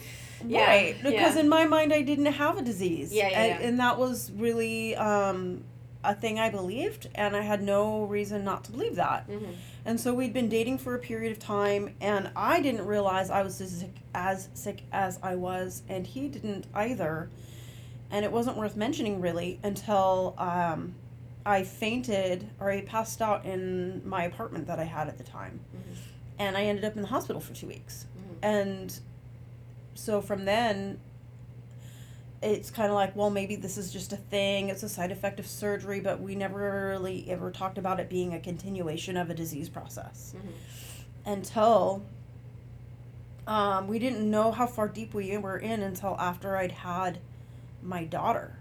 yeah, 0.46 0.66
Right, 0.66 0.96
because 1.02 1.34
yeah. 1.34 1.40
in 1.40 1.48
my 1.48 1.64
mind 1.66 1.92
I 1.92 2.02
didn't 2.02 2.26
have 2.26 2.58
a 2.58 2.62
disease. 2.62 3.12
Yeah, 3.12 3.28
yeah, 3.28 3.38
and, 3.42 3.60
yeah. 3.60 3.68
and 3.68 3.80
that 3.80 3.98
was 3.98 4.30
really 4.32 4.94
um, 4.96 5.64
a 6.04 6.14
thing 6.14 6.38
I 6.38 6.50
believed, 6.50 7.08
and 7.14 7.36
I 7.36 7.42
had 7.42 7.62
no 7.62 8.04
reason 8.04 8.44
not 8.44 8.64
to 8.64 8.72
believe 8.72 8.96
that. 8.96 9.28
Mhm. 9.28 9.54
And 9.84 10.00
so 10.00 10.12
we'd 10.12 10.32
been 10.32 10.48
dating 10.48 10.78
for 10.78 10.96
a 10.96 10.98
period 10.98 11.30
of 11.30 11.38
time, 11.38 11.94
and 12.00 12.30
I 12.34 12.60
didn't 12.60 12.86
realize 12.86 13.30
I 13.30 13.42
was 13.42 13.60
as 13.60 13.78
sick 13.80 13.94
as, 14.14 14.48
sick 14.52 14.82
as 14.92 15.20
I 15.22 15.36
was, 15.36 15.82
and 15.88 16.04
he 16.06 16.26
didn't 16.28 16.66
either. 16.74 17.30
And 18.10 18.24
it 18.24 18.30
wasn't 18.32 18.56
worth 18.56 18.76
mentioning 18.76 19.20
really 19.20 19.58
until 19.62 20.34
um, 20.38 20.94
I 21.44 21.62
fainted 21.64 22.48
or 22.60 22.70
I 22.70 22.80
passed 22.82 23.20
out 23.20 23.44
in 23.44 24.02
my 24.08 24.24
apartment 24.24 24.66
that 24.68 24.78
I 24.78 24.84
had 24.84 25.08
at 25.08 25.18
the 25.18 25.24
time. 25.24 25.60
Mhm. 25.74 25.96
And 26.38 26.56
I 26.56 26.64
ended 26.64 26.84
up 26.84 26.94
in 26.96 27.02
the 27.02 27.08
hospital 27.08 27.40
for 27.40 27.54
two 27.54 27.66
weeks. 27.66 28.06
Mhm. 28.16 28.36
And 28.42 29.00
so 29.94 30.20
from 30.20 30.44
then, 30.44 31.00
it's 32.42 32.70
kind 32.70 32.88
of 32.90 32.94
like, 32.94 33.16
well, 33.16 33.30
maybe 33.30 33.56
this 33.56 33.78
is 33.78 33.90
just 33.92 34.12
a 34.12 34.16
thing. 34.16 34.68
It's 34.68 34.82
a 34.82 34.88
side 34.88 35.10
effect 35.10 35.40
of 35.40 35.46
surgery, 35.46 36.00
but 36.00 36.20
we 36.20 36.34
never 36.34 36.88
really 36.90 37.28
ever 37.30 37.50
talked 37.50 37.78
about 37.78 37.98
it 37.98 38.08
being 38.10 38.34
a 38.34 38.38
continuation 38.40 39.16
of 39.16 39.30
a 39.30 39.34
disease 39.34 39.68
process 39.68 40.34
Mhm. 40.36 40.52
until 41.32 42.02
um, 43.48 43.86
we 43.86 43.98
didn't 44.00 44.28
know 44.28 44.50
how 44.50 44.66
far 44.66 44.88
deep 44.88 45.14
we 45.14 45.36
were 45.38 45.56
in 45.56 45.80
until 45.82 46.16
after 46.18 46.56
I'd 46.56 46.72
had 46.72 47.18
my 47.86 48.04
daughter. 48.04 48.58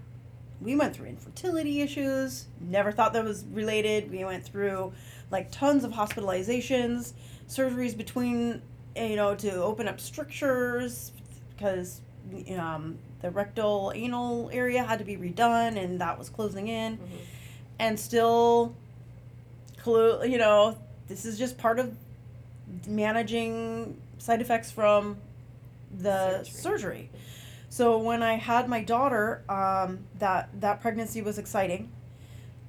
We 0.62 0.76
went 0.76 0.96
through 0.96 1.08
infertility 1.08 1.82
issues, 1.82 2.46
never 2.62 2.92
thought 2.92 3.14
that 3.14 3.24
was 3.26 3.44
related. 3.52 4.10
We 4.10 4.24
went 4.24 4.46
through 4.46 4.94
like 5.32 5.52
tons 5.52 5.84
of 5.84 5.92
hospitalizations, 5.92 7.14
surgeries 7.50 7.98
between, 7.98 8.62
you 8.96 9.16
know, 9.16 9.36
to 9.36 9.54
open 9.56 9.88
up 9.88 10.00
strictures 10.00 11.12
because 11.56 12.02
um, 12.58 12.98
the 13.22 13.32
rectal 13.32 13.92
anal 13.96 14.50
area 14.54 14.84
had 14.84 15.00
to 15.00 15.06
be 15.06 15.18
redone 15.18 15.78
and 15.78 16.00
that 16.00 16.18
was 16.18 16.30
closing 16.30 16.68
in. 16.68 16.98
Mhm. 16.98 17.02
And 17.80 18.00
still, 18.00 18.74
clue, 19.78 20.24
you 20.26 20.38
know, 20.38 20.78
this 21.08 21.26
is 21.26 21.38
just 21.38 21.58
part 21.58 21.80
of 21.80 21.94
managing 22.88 24.00
side 24.18 24.42
effects 24.42 24.72
from 24.72 25.18
the 26.00 26.44
Surgery. 26.44 26.52
surgery. 26.62 27.10
So 27.76 27.98
when 27.98 28.24
I 28.24 28.36
had 28.36 28.70
my 28.70 28.82
daughter, 28.82 29.44
um, 29.50 30.00
that 30.20 30.48
that 30.62 30.80
pregnancy 30.80 31.22
was 31.22 31.38
exciting, 31.38 31.92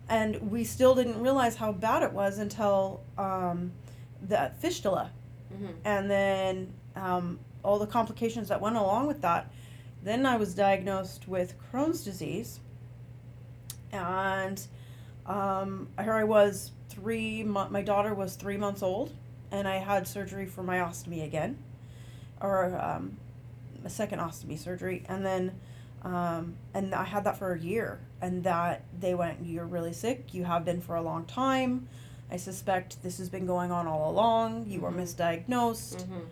and 0.09 0.51
we 0.51 0.64
still 0.64 0.97
didn't 0.97 1.21
realize 1.23 1.55
how 1.55 1.71
bad 1.71 2.03
it 2.03 2.12
was 2.12 2.38
until 2.38 3.03
um, 3.16 3.71
the 4.21 4.51
fistula, 4.59 5.12
Mhm. 5.55 5.75
and 5.85 6.11
then 6.11 6.73
um, 6.97 7.38
all 7.62 7.79
the 7.79 7.87
complications 7.87 8.49
that 8.49 8.61
went 8.61 8.75
along 8.75 9.07
with 9.07 9.21
that. 9.21 9.49
Then 10.03 10.27
I 10.27 10.38
was 10.38 10.57
diagnosed 10.57 11.29
with 11.29 11.55
Crohn's 11.71 12.03
disease, 12.03 12.59
and 13.92 14.61
um, 15.25 15.87
here 16.03 16.14
I 16.14 16.25
was 16.25 16.73
three. 16.88 17.45
Mo- 17.45 17.69
my 17.71 17.83
daughter 17.83 18.12
was 18.12 18.35
three 18.35 18.57
months 18.57 18.83
old, 18.83 19.12
and 19.53 19.69
I 19.69 19.77
had 19.77 20.09
surgery 20.09 20.47
for 20.47 20.64
my 20.64 20.79
ostomy 20.79 21.23
again, 21.25 21.59
or 22.40 22.77
um, 22.81 23.19
a 23.87 23.90
second 23.90 24.18
ostomy 24.18 24.59
surgery, 24.59 25.03
and 25.09 25.25
then 25.25 25.53
um, 26.03 26.55
and 26.75 26.94
I 26.94 27.05
had 27.05 27.25
that 27.25 27.38
for 27.38 27.53
a 27.55 27.59
year, 27.59 27.99
and 28.20 28.44
that 28.44 28.83
they 29.01 29.14
went, 29.14 29.44
"You're 29.46 29.64
really 29.66 29.92
sick. 29.94 30.35
You 30.35 30.44
have 30.44 30.64
been 30.64 30.81
for 30.81 30.94
a 30.96 31.03
long 31.03 31.25
time. 31.25 31.88
I 32.31 32.37
suspect 32.37 33.03
this 33.03 33.18
has 33.18 33.29
been 33.29 33.46
going 33.46 33.70
on 33.72 33.87
all 33.87 34.11
along. 34.11 34.66
You 34.68 34.81
were 34.81 34.90
Mhm. 34.92 35.01
misdiagnosed." 35.03 36.05
Mhm. 36.05 36.22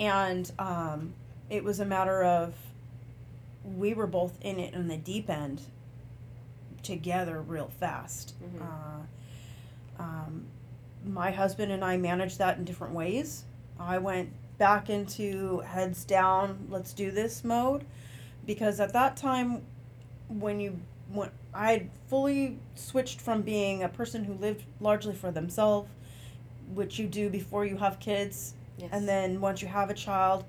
and 0.00 0.50
um, 0.58 1.12
it 1.50 1.62
was 1.62 1.78
a 1.78 1.84
matter 1.84 2.24
of 2.24 2.54
we 3.76 3.92
were 3.94 4.06
both 4.06 4.38
in 4.40 4.58
it 4.58 4.72
in 4.74 4.88
the 4.88 4.96
deep 4.96 5.28
end 5.30 5.60
together 6.82 7.40
real 7.42 7.70
fast 7.78 8.34
Mhm. 8.42 8.62
uh, 8.62 10.02
um, 10.02 10.46
my 11.04 11.30
husband 11.30 11.70
and 11.70 11.84
i 11.84 11.96
managed 11.96 12.38
that 12.38 12.56
in 12.58 12.64
different 12.64 12.94
ways 12.94 13.44
i 13.78 13.98
went 13.98 14.30
back 14.58 14.90
into 14.90 15.58
heads 15.60 16.04
down 16.04 16.66
let's 16.70 16.92
do 16.92 17.10
this 17.10 17.42
mode 17.44 17.84
because 18.46 18.80
at 18.80 18.92
that 18.92 19.16
time 19.16 19.62
when 20.28 20.60
you 20.60 20.78
when 21.08 21.30
i 21.54 21.86
fully 22.08 22.58
switched 22.74 23.20
from 23.20 23.42
being 23.42 23.82
a 23.82 23.88
person 23.88 24.24
who 24.24 24.34
lived 24.34 24.64
largely 24.80 25.14
for 25.14 25.30
themselves 25.30 25.88
which 26.74 26.98
you 26.98 27.06
do 27.06 27.28
before 27.28 27.64
you 27.66 27.76
have 27.76 27.98
kids 28.00 28.54
Yes. 28.78 28.88
and 28.92 29.06
then 29.06 29.40
once 29.40 29.60
you 29.60 29.68
have 29.68 29.90
a 29.90 29.94
child 29.94 30.44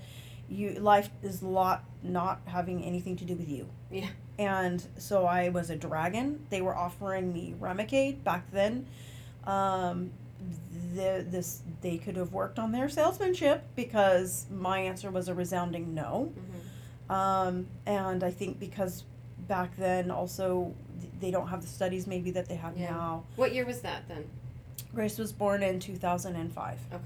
you 0.50 0.72
life 0.76 1.10
is 1.22 1.42
a 1.42 1.48
lot 1.48 1.84
not 2.02 2.39
having 2.46 2.84
anything 2.84 3.16
to 3.18 3.26
do 3.26 3.36
with 3.36 3.50
you 3.50 3.68
Yeah. 3.92 4.08
and 4.39 4.84
so 4.98 5.26
i 5.26 5.50
was 5.50 5.70
a 5.70 5.76
dragon 5.76 6.46
they 6.50 6.62
were 6.62 6.76
offering 6.76 7.34
me 7.34 7.54
remicade 7.60 8.24
back 8.24 8.50
then 8.52 8.86
um, 9.46 10.12
the, 10.95 11.25
this 11.29 11.62
they 11.82 11.97
could 11.97 12.15
have 12.15 12.32
worked 12.34 12.60
on 12.60 12.71
their 12.71 12.88
salesmanship 12.89 13.63
because 13.75 14.45
my 14.51 14.79
answer 14.79 15.10
was 15.10 15.27
a 15.27 15.34
resounding 15.34 15.93
no 15.93 16.32
Mhm. 17.10 17.13
um, 17.13 17.67
and 17.86 18.23
i 18.23 18.29
think 18.32 18.60
because 18.60 19.03
back 19.47 19.75
then 19.77 20.12
also 20.12 20.73
th- 20.99 21.12
they 21.19 21.32
don't 21.32 21.47
have 21.47 21.62
the 21.62 21.67
studies 21.67 22.06
maybe 22.08 22.32
that 22.32 22.47
they 22.47 22.56
have 22.56 22.77
Yeah. 22.77 22.91
now 22.91 23.23
What 23.36 23.53
year 23.53 23.65
was 23.65 23.82
that 23.82 24.08
then? 24.08 24.25
grace 24.93 25.17
was 25.17 25.32
born 25.34 25.63
in 25.63 25.79
2005 25.79 26.79
Okay. 26.93 27.01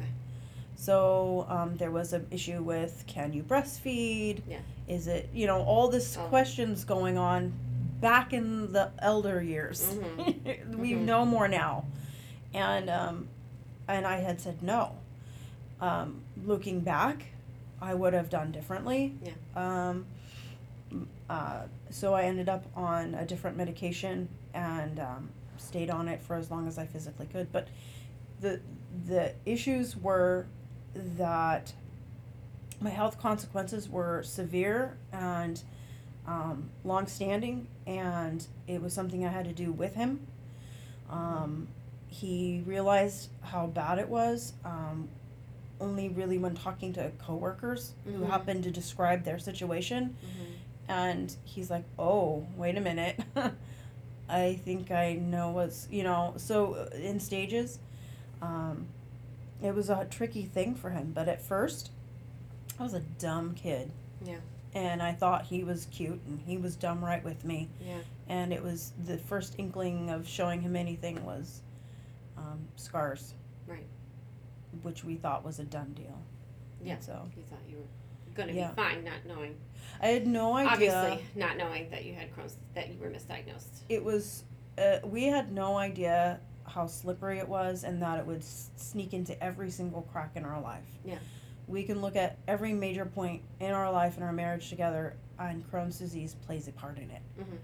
so 0.75 1.45
um, 1.49 1.77
there 1.77 1.91
was 1.91 2.13
an 2.13 2.27
issue 2.31 2.61
with 2.61 3.03
can 3.07 3.33
you 3.33 3.43
breastfeed? 3.43 4.41
Yeah. 4.47 4.59
Is 4.87 5.07
it 5.07 5.29
you 5.33 5.47
know 5.47 5.61
all 5.63 5.87
this 5.89 6.17
Oh. 6.17 6.21
questions 6.27 6.83
going 6.83 7.17
on 7.17 7.53
back 8.01 8.31
in 8.33 8.71
the 8.73 8.91
elder 8.99 9.41
years? 9.41 9.81
Mhm. 9.95 10.75
we 10.77 10.91
Mhm. 10.93 11.01
know 11.05 11.25
more 11.25 11.47
now, 11.47 11.85
and 12.57 12.89
um, 12.89 13.27
and 13.87 14.05
I 14.05 14.17
had 14.17 14.41
said 14.41 14.61
no. 14.61 14.93
Um, 15.79 16.21
looking 16.45 16.79
back, 16.79 17.27
I 17.81 17.93
would 17.93 18.13
have 18.13 18.29
done 18.29 18.51
differently. 18.51 19.13
Yeah. 19.23 19.31
Um, 19.55 20.05
uh, 21.29 21.61
so 21.89 22.13
I 22.13 22.23
ended 22.23 22.49
up 22.49 22.65
on 22.75 23.13
a 23.13 23.25
different 23.25 23.57
medication 23.57 24.29
and 24.53 24.99
um, 24.99 25.29
stayed 25.57 25.89
on 25.89 26.07
it 26.07 26.21
for 26.21 26.35
as 26.35 26.49
long 26.49 26.67
as 26.67 26.77
I 26.77 26.85
physically 26.85 27.27
could. 27.27 27.51
But 27.51 27.67
the 28.41 28.59
the 29.05 29.33
issues 29.45 29.95
were 29.95 30.47
that 30.93 31.73
my 32.79 32.89
health 32.89 33.19
consequences 33.19 33.89
were 33.89 34.23
severe 34.23 34.97
and 35.11 35.61
um, 36.27 36.69
long-standing, 36.83 37.67
and 37.85 38.45
it 38.67 38.81
was 38.81 38.93
something 38.93 39.25
I 39.25 39.29
had 39.29 39.45
to 39.45 39.53
do 39.53 39.71
with 39.71 39.95
him. 39.95 40.27
Um, 41.09 41.69
he 42.19 42.63
realized 42.65 43.29
how 43.41 43.67
bad 43.67 43.99
it 43.99 44.09
was 44.09 44.53
um, 44.65 45.07
only 45.79 46.09
really 46.09 46.37
when 46.37 46.55
talking 46.55 46.91
to 46.93 47.11
coworkers 47.19 47.93
who 48.05 48.11
Mhm. 48.21 48.27
happened 48.29 48.63
to 48.63 48.71
describe 48.71 49.23
their 49.23 49.37
situation, 49.39 50.15
Mhm. 50.23 50.53
and 50.89 51.35
he's 51.43 51.69
like, 51.69 51.85
"Oh, 51.99 52.45
wait 52.57 52.77
a 52.77 52.81
minute." 52.81 53.19
I 54.29 54.55
think 54.65 54.91
I 54.91 55.13
know 55.13 55.51
what's, 55.51 55.87
you 55.89 56.03
know, 56.03 56.33
so 56.37 56.73
uh, 56.73 56.89
in 56.97 57.19
stages. 57.19 57.79
Um, 58.41 58.87
it 59.63 59.73
was 59.73 59.89
a 59.89 60.05
tricky 60.09 60.43
thing 60.43 60.75
for 60.75 60.89
him. 60.89 61.11
But 61.13 61.27
at 61.29 61.41
first, 61.41 61.91
I 62.79 62.83
was 62.83 62.93
a 62.93 62.99
dumb 62.99 63.53
kid. 63.55 63.91
Yeah. 64.25 64.39
And 64.73 65.01
I 65.01 65.13
thought 65.13 65.45
he 65.45 65.63
was 65.63 65.85
cute 65.91 66.19
and 66.27 66.41
he 66.41 66.57
was 66.57 66.75
dumb 66.75 67.03
right 67.03 67.23
with 67.23 67.45
me. 67.45 67.69
Yeah. 67.81 67.99
And 68.27 68.51
it 68.51 68.61
was 68.61 68.91
the 69.05 69.17
first 69.17 69.55
inkling 69.57 70.09
of 70.09 70.27
showing 70.27 70.61
him 70.61 70.75
anything 70.75 71.23
was 71.25 71.61
um, 72.37 72.67
scars. 72.75 73.33
Right. 73.65 73.87
Which 74.83 75.03
we 75.03 75.15
thought 75.15 75.43
was 75.43 75.59
a 75.59 75.63
done 75.65 75.93
deal. 75.93 76.21
Yeah. 76.83 76.99
So 76.99 77.27
You 77.35 77.43
thought 77.43 77.59
you 77.67 77.77
were 77.77 78.33
going 78.35 78.49
to 78.49 78.53
Yeah. 78.53 78.69
be 78.69 78.75
fine, 78.75 79.03
not 79.03 79.25
knowing. 79.27 79.55
I 80.01 80.07
had 80.07 80.27
no 80.27 80.55
idea. 80.55 80.71
Obviously, 80.93 81.25
not 81.35 81.57
knowing 81.57 81.89
that 81.89 82.05
you 82.05 82.13
had 82.13 82.33
Crohn's, 82.35 82.57
that 82.75 82.89
you 82.89 82.99
were 82.99 83.09
misdiagnosed. 83.09 83.81
It 83.89 84.03
was, 84.03 84.43
uh, 84.77 84.97
we 85.03 85.23
had 85.25 85.51
no 85.51 85.77
idea 85.77 86.39
how 86.65 86.85
slippery 86.85 87.39
it 87.39 87.47
was 87.47 87.83
and 87.83 88.01
that 88.01 88.19
it 88.19 88.25
would 88.27 88.41
s- 88.41 88.69
sneak 88.75 89.13
into 89.13 89.41
every 89.43 89.71
single 89.71 90.03
crack 90.03 90.35
in 90.35 90.45
our 90.45 90.61
life. 90.61 90.85
Yeah. 91.03 91.17
We 91.67 91.83
can 91.83 91.99
look 92.01 92.15
at 92.15 92.37
every 92.47 92.73
major 92.73 93.05
point 93.05 93.41
in 93.59 93.71
our 93.71 93.91
life 93.91 94.15
and 94.15 94.23
our 94.23 94.31
marriage 94.33 94.69
together, 94.69 95.15
and 95.39 95.69
Crohn's 95.71 95.97
disease 95.97 96.35
plays 96.45 96.67
a 96.67 96.71
part 96.73 96.97
in 96.99 97.09
it. 97.09 97.21
Mhm. 97.39 97.57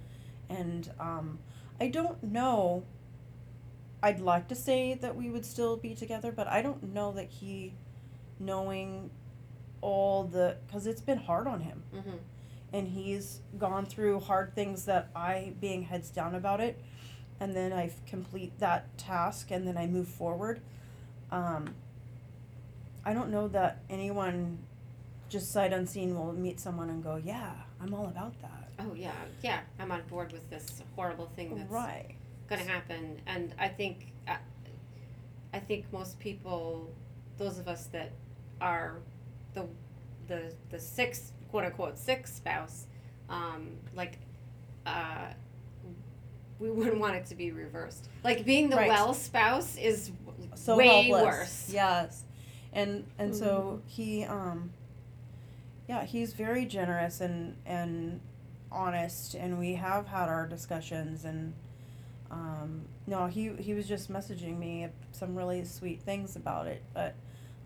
And 0.49 0.91
um, 0.99 1.39
I 1.79 1.89
don't 1.89 2.21
know. 2.23 2.83
I'd 4.03 4.19
like 4.19 4.47
to 4.49 4.55
say 4.55 4.93
that 4.95 5.15
we 5.15 5.29
would 5.31 5.45
still 5.45 5.77
be 5.77 5.95
together, 5.95 6.31
but 6.31 6.47
I 6.47 6.61
don't 6.61 6.93
know 6.93 7.11
that 7.13 7.29
he, 7.29 7.73
knowing 8.39 9.09
all 9.81 10.25
the, 10.25 10.57
because 10.67 10.85
it's 10.85 11.01
been 11.01 11.17
hard 11.17 11.47
on 11.47 11.61
him 11.61 11.83
Mm-hmm. 11.95 12.17
and 12.73 12.87
he's 12.89 13.39
gone 13.57 13.85
through 13.85 14.19
hard 14.19 14.53
things 14.55 14.85
that 14.85 15.09
I 15.15 15.53
being 15.59 15.83
heads 15.83 16.09
down 16.09 16.35
about 16.35 16.59
it 16.61 16.79
and 17.39 17.55
then 17.55 17.71
I 17.73 17.91
complete 18.07 18.59
that 18.59 18.97
task 18.97 19.51
and 19.51 19.67
then 19.67 19.77
I 19.77 19.87
move 19.87 20.07
forward. 20.07 20.59
Um, 21.31 21.73
I 23.05 23.13
don't 23.13 23.29
know 23.29 23.47
that 23.49 23.83
anyone 23.89 24.59
just 25.29 25.51
sight 25.51 25.73
unseen 25.73 26.15
will 26.15 26.31
meet 26.33 26.59
someone 26.59 26.89
and 26.89 27.03
go, 27.03 27.15
Yeah, 27.23 27.51
I'm 27.81 27.93
all 27.93 28.05
about 28.07 28.39
that. 28.41 28.69
Oh 28.79 28.93
yeah, 28.95 29.11
yeah. 29.41 29.59
I'm 29.79 29.91
on 29.91 30.01
board 30.09 30.31
with 30.31 30.49
this 30.49 30.81
horrible 30.95 31.27
thing 31.35 31.55
that's 31.55 31.71
right. 31.71 32.15
Going 32.55 32.65
to 32.67 32.71
happen, 32.71 33.21
and 33.25 33.53
I 33.59 33.67
think, 33.67 34.13
I, 34.27 34.37
I 35.53 35.59
think 35.59 35.91
most 35.91 36.19
people, 36.19 36.91
those 37.37 37.57
of 37.59 37.67
us 37.67 37.85
that 37.87 38.11
are 38.61 38.99
the, 39.53 39.65
the 40.27 40.53
the 40.69 40.79
sick 40.79 41.17
quote 41.49 41.65
unquote 41.65 41.97
sick 41.97 42.27
spouse, 42.27 42.85
um, 43.29 43.71
like, 43.95 44.19
uh, 44.85 45.27
we 46.59 46.69
wouldn't 46.77 46.99
want 46.99 47.15
it 47.15 47.25
to 47.27 47.35
be 47.35 47.51
reversed. 47.51 48.07
Like 48.23 48.45
being 48.45 48.69
the 48.69 48.75
Right. 48.77 48.87
well 48.87 49.13
spouse 49.13 49.75
is 49.77 50.11
So 50.55 50.77
way 50.77 51.09
helpless. 51.09 51.23
worse. 51.23 51.69
Yes. 51.71 52.23
And 52.71 53.05
and 53.19 53.35
so 53.35 53.81
he 53.85 54.23
um 54.23 54.71
yeah, 55.87 56.05
he's 56.05 56.33
very 56.33 56.65
generous 56.65 57.21
and 57.21 57.55
and 57.65 58.21
honest 58.71 59.35
and 59.35 59.59
we 59.59 59.73
have 59.75 60.07
had 60.07 60.29
our 60.29 60.47
discussions 60.47 61.25
and 61.25 61.53
um 62.34 62.82
no, 63.06 63.28
he 63.28 63.52
he 63.60 63.74
was 63.74 63.88
just 63.88 64.12
messaging 64.12 64.58
me 64.58 64.88
some 65.12 65.36
really 65.36 65.63
sweet 65.63 66.02
things 66.02 66.36
about 66.36 66.67
it, 66.67 66.82
but 66.93 67.13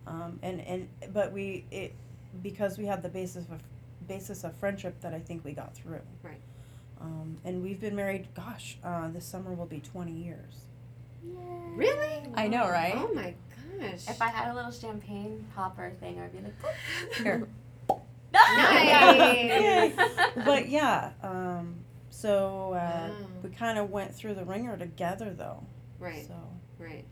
um 0.05 0.39
and 0.43 0.59
and 0.61 0.89
but 1.13 1.31
we 1.31 1.65
it 1.71 1.93
because 2.43 2.77
we 2.77 2.85
had 2.85 3.01
the 3.01 3.09
basis 3.09 3.45
of 3.45 3.61
basis 4.07 4.43
of 4.43 4.53
friendship 4.55 4.99
that 5.01 5.13
I 5.13 5.19
think 5.19 5.45
we 5.45 5.53
got 5.53 5.73
through. 5.73 6.01
Right. 6.21 6.41
Um 6.99 7.37
and 7.45 7.63
we've 7.63 7.79
been 7.79 7.95
married, 7.95 8.27
gosh, 8.35 8.77
uh 8.83 9.07
this 9.09 9.25
summer 9.25 9.53
will 9.53 9.65
be 9.65 9.79
20 9.79 10.11
years. 10.11 10.65
Really? 11.75 12.21
I 12.35 12.47
know, 12.47 12.67
right? 12.69 12.93
Oh 12.95 13.13
my 13.13 13.33
gosh. 13.79 14.09
If 14.09 14.21
I 14.21 14.27
had 14.27 14.51
a 14.51 14.55
little 14.55 14.71
champagne 14.71 15.45
popper 15.55 15.91
thing, 15.99 16.19
I'd 16.19 16.31
be 16.31 16.39
like, 16.39 16.53
Here. 17.15 17.47
Nice. 18.33 19.93
but 20.45 20.69
yeah, 20.69 21.11
um, 21.23 21.75
so 22.21 22.73
uh, 22.73 23.09
Wow. 23.09 23.13
we 23.43 23.49
kind 23.51 23.77
of 23.77 23.91
went 23.91 24.13
through 24.15 24.33
the 24.33 24.43
wringer 24.45 24.75
together, 24.77 25.33
though. 25.33 25.63
right, 25.99 26.25
So 26.27 26.33
right. 26.79 27.05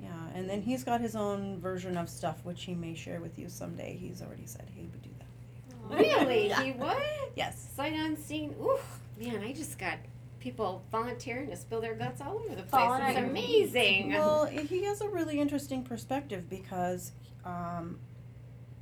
yeah, 0.00 0.28
and 0.34 0.48
then 0.48 0.62
he's 0.62 0.84
got 0.84 1.00
his 1.00 1.16
own 1.16 1.58
version 1.60 1.96
of 1.96 2.08
stuff, 2.08 2.44
which 2.44 2.62
he 2.64 2.74
may 2.74 2.94
share 2.94 3.20
with 3.20 3.38
you 3.38 3.48
someday. 3.48 3.96
He's 4.00 4.22
already 4.22 4.46
said 4.46 4.66
he 4.74 4.82
would 4.82 5.02
do 5.02 5.10
that. 5.18 5.98
Really? 5.98 6.50
He 6.64 6.72
would? 6.78 6.96
Yes. 7.34 7.72
Sight 7.74 7.92
unseen. 7.94 8.54
Ooh, 8.60 8.78
man, 9.20 9.42
I 9.42 9.52
just 9.52 9.78
got 9.78 9.98
people 10.38 10.82
volunteering 10.92 11.50
to 11.50 11.56
spill 11.56 11.80
their 11.80 11.94
guts 11.94 12.20
all 12.20 12.36
over 12.36 12.48
the 12.50 12.62
place. 12.62 12.70
Falling 12.70 13.02
It's 13.02 13.18
amazing. 13.18 14.12
Well, 14.12 14.46
he 14.46 14.84
has 14.84 15.00
a 15.00 15.08
really 15.08 15.40
interesting 15.40 15.82
perspective 15.82 16.48
because, 16.48 17.10
um, 17.44 17.98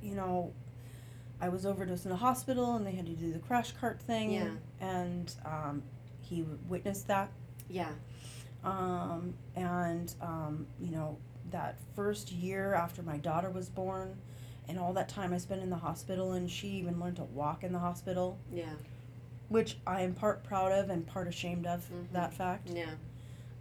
you 0.01 0.13
know, 0.13 0.53
I 1.41 1.49
was 1.49 1.65
overdosed 1.65 2.05
in 2.05 2.11
the 2.11 2.17
hospital 2.17 2.75
and 2.75 2.85
they 2.85 2.91
had 2.93 3.05
to 3.07 3.13
do 3.13 3.31
the 3.31 3.39
crash 3.39 3.71
cart 3.73 4.01
thing. 4.01 4.31
Yeah. 4.31 4.49
And 4.79 5.33
um, 5.45 5.83
he 6.21 6.43
witnessed 6.67 7.07
that 7.07 7.29
yeah, 7.69 7.89
um, 8.63 9.33
and 9.55 10.13
um, 10.21 10.67
you 10.79 10.91
know 10.91 11.17
that 11.51 11.77
first 11.95 12.31
year 12.31 12.73
after 12.73 13.01
my 13.03 13.17
daughter 13.17 13.49
was 13.49 13.69
born 13.69 14.17
and 14.67 14.79
all 14.79 14.93
that 14.93 15.07
time 15.07 15.31
i 15.33 15.37
spent 15.37 15.61
in 15.61 15.69
the 15.69 15.75
hospital 15.75 16.33
and 16.33 16.49
she 16.49 16.67
even 16.69 16.99
learned 16.99 17.15
to 17.15 17.23
walk 17.23 17.63
in 17.63 17.71
the 17.71 17.77
hospital 17.79 18.37
yeah, 18.51 18.65
which 19.49 19.77
i 19.85 20.01
am 20.01 20.13
part 20.13 20.43
proud 20.43 20.71
of 20.71 20.89
and 20.89 21.05
part 21.05 21.27
ashamed 21.27 21.67
of 21.67 21.81
Mhm. 21.91 22.11
that 22.13 22.33
fact 22.33 22.69
yeah, 22.73 22.89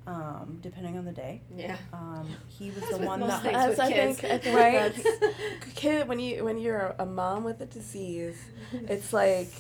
um, 0.06 0.58
depending 0.60 0.98
on 0.98 1.04
the 1.04 1.12
day 1.12 1.40
yeah. 1.56 1.76
um, 1.92 2.28
he 2.48 2.70
was 2.70 2.84
the 2.90 2.98
one 2.98 3.20
that 3.20 3.42
things 3.42 3.56
As 3.56 3.68
with 3.70 3.80
I 3.80 3.92
kids. 3.92 4.20
think- 4.20 4.32
I 4.32 4.38
think 4.38 4.56
Right? 4.56 4.94
that's- 4.94 5.34
kid 5.74 6.08
when 6.08 6.18
you 6.18 6.44
when 6.44 6.58
you're 6.58 6.94
a 6.98 7.06
mom 7.06 7.42
with 7.44 7.60
a 7.62 7.66
disease 7.66 8.38
it's 8.72 9.12
like 9.12 9.50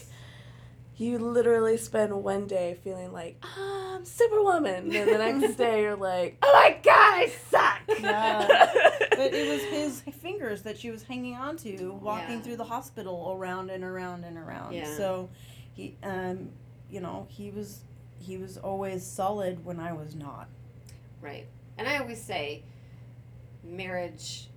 you 0.96 1.18
literally 1.18 1.76
spend 1.76 2.12
one 2.22 2.46
day 2.46 2.78
feeling 2.84 3.10
like 3.12 3.42
i'm 3.58 4.04
superwoman 4.04 4.94
and 4.94 5.08
the 5.10 5.18
next 5.18 5.54
day 5.58 5.80
you're 5.82 5.96
like 5.96 6.36
oh 6.42 6.52
my 6.52 6.76
god 6.84 7.14
i 7.14 7.32
suck 7.50 7.80
Yeah. 8.00 8.46
but 9.10 9.32
it 9.34 9.48
was 9.50 9.62
his 9.62 10.14
fingers 10.20 10.62
that 10.62 10.78
she 10.78 10.90
was 10.90 11.02
hanging 11.02 11.34
on 11.36 11.56
to 11.58 11.92
walking 12.02 12.36
Yeah. 12.36 12.40
through 12.42 12.56
the 12.56 12.64
hospital 12.64 13.34
around 13.36 13.70
and 13.70 13.82
around 13.82 14.24
and 14.24 14.36
around 14.36 14.74
Yeah. 14.74 14.94
so 14.96 15.30
he 15.72 15.96
um, 16.02 16.50
you 16.90 17.00
know 17.00 17.26
he 17.30 17.50
was 17.50 17.80
he 18.24 18.36
was 18.36 18.56
always 18.58 19.04
solid 19.06 19.64
when 19.64 19.78
i 19.80 19.92
was 19.92 20.14
not 20.14 20.48
Right. 21.20 21.46
And 21.78 21.88
I 21.88 21.96
always 21.96 22.20
say 22.22 22.64
marriage 23.62 24.48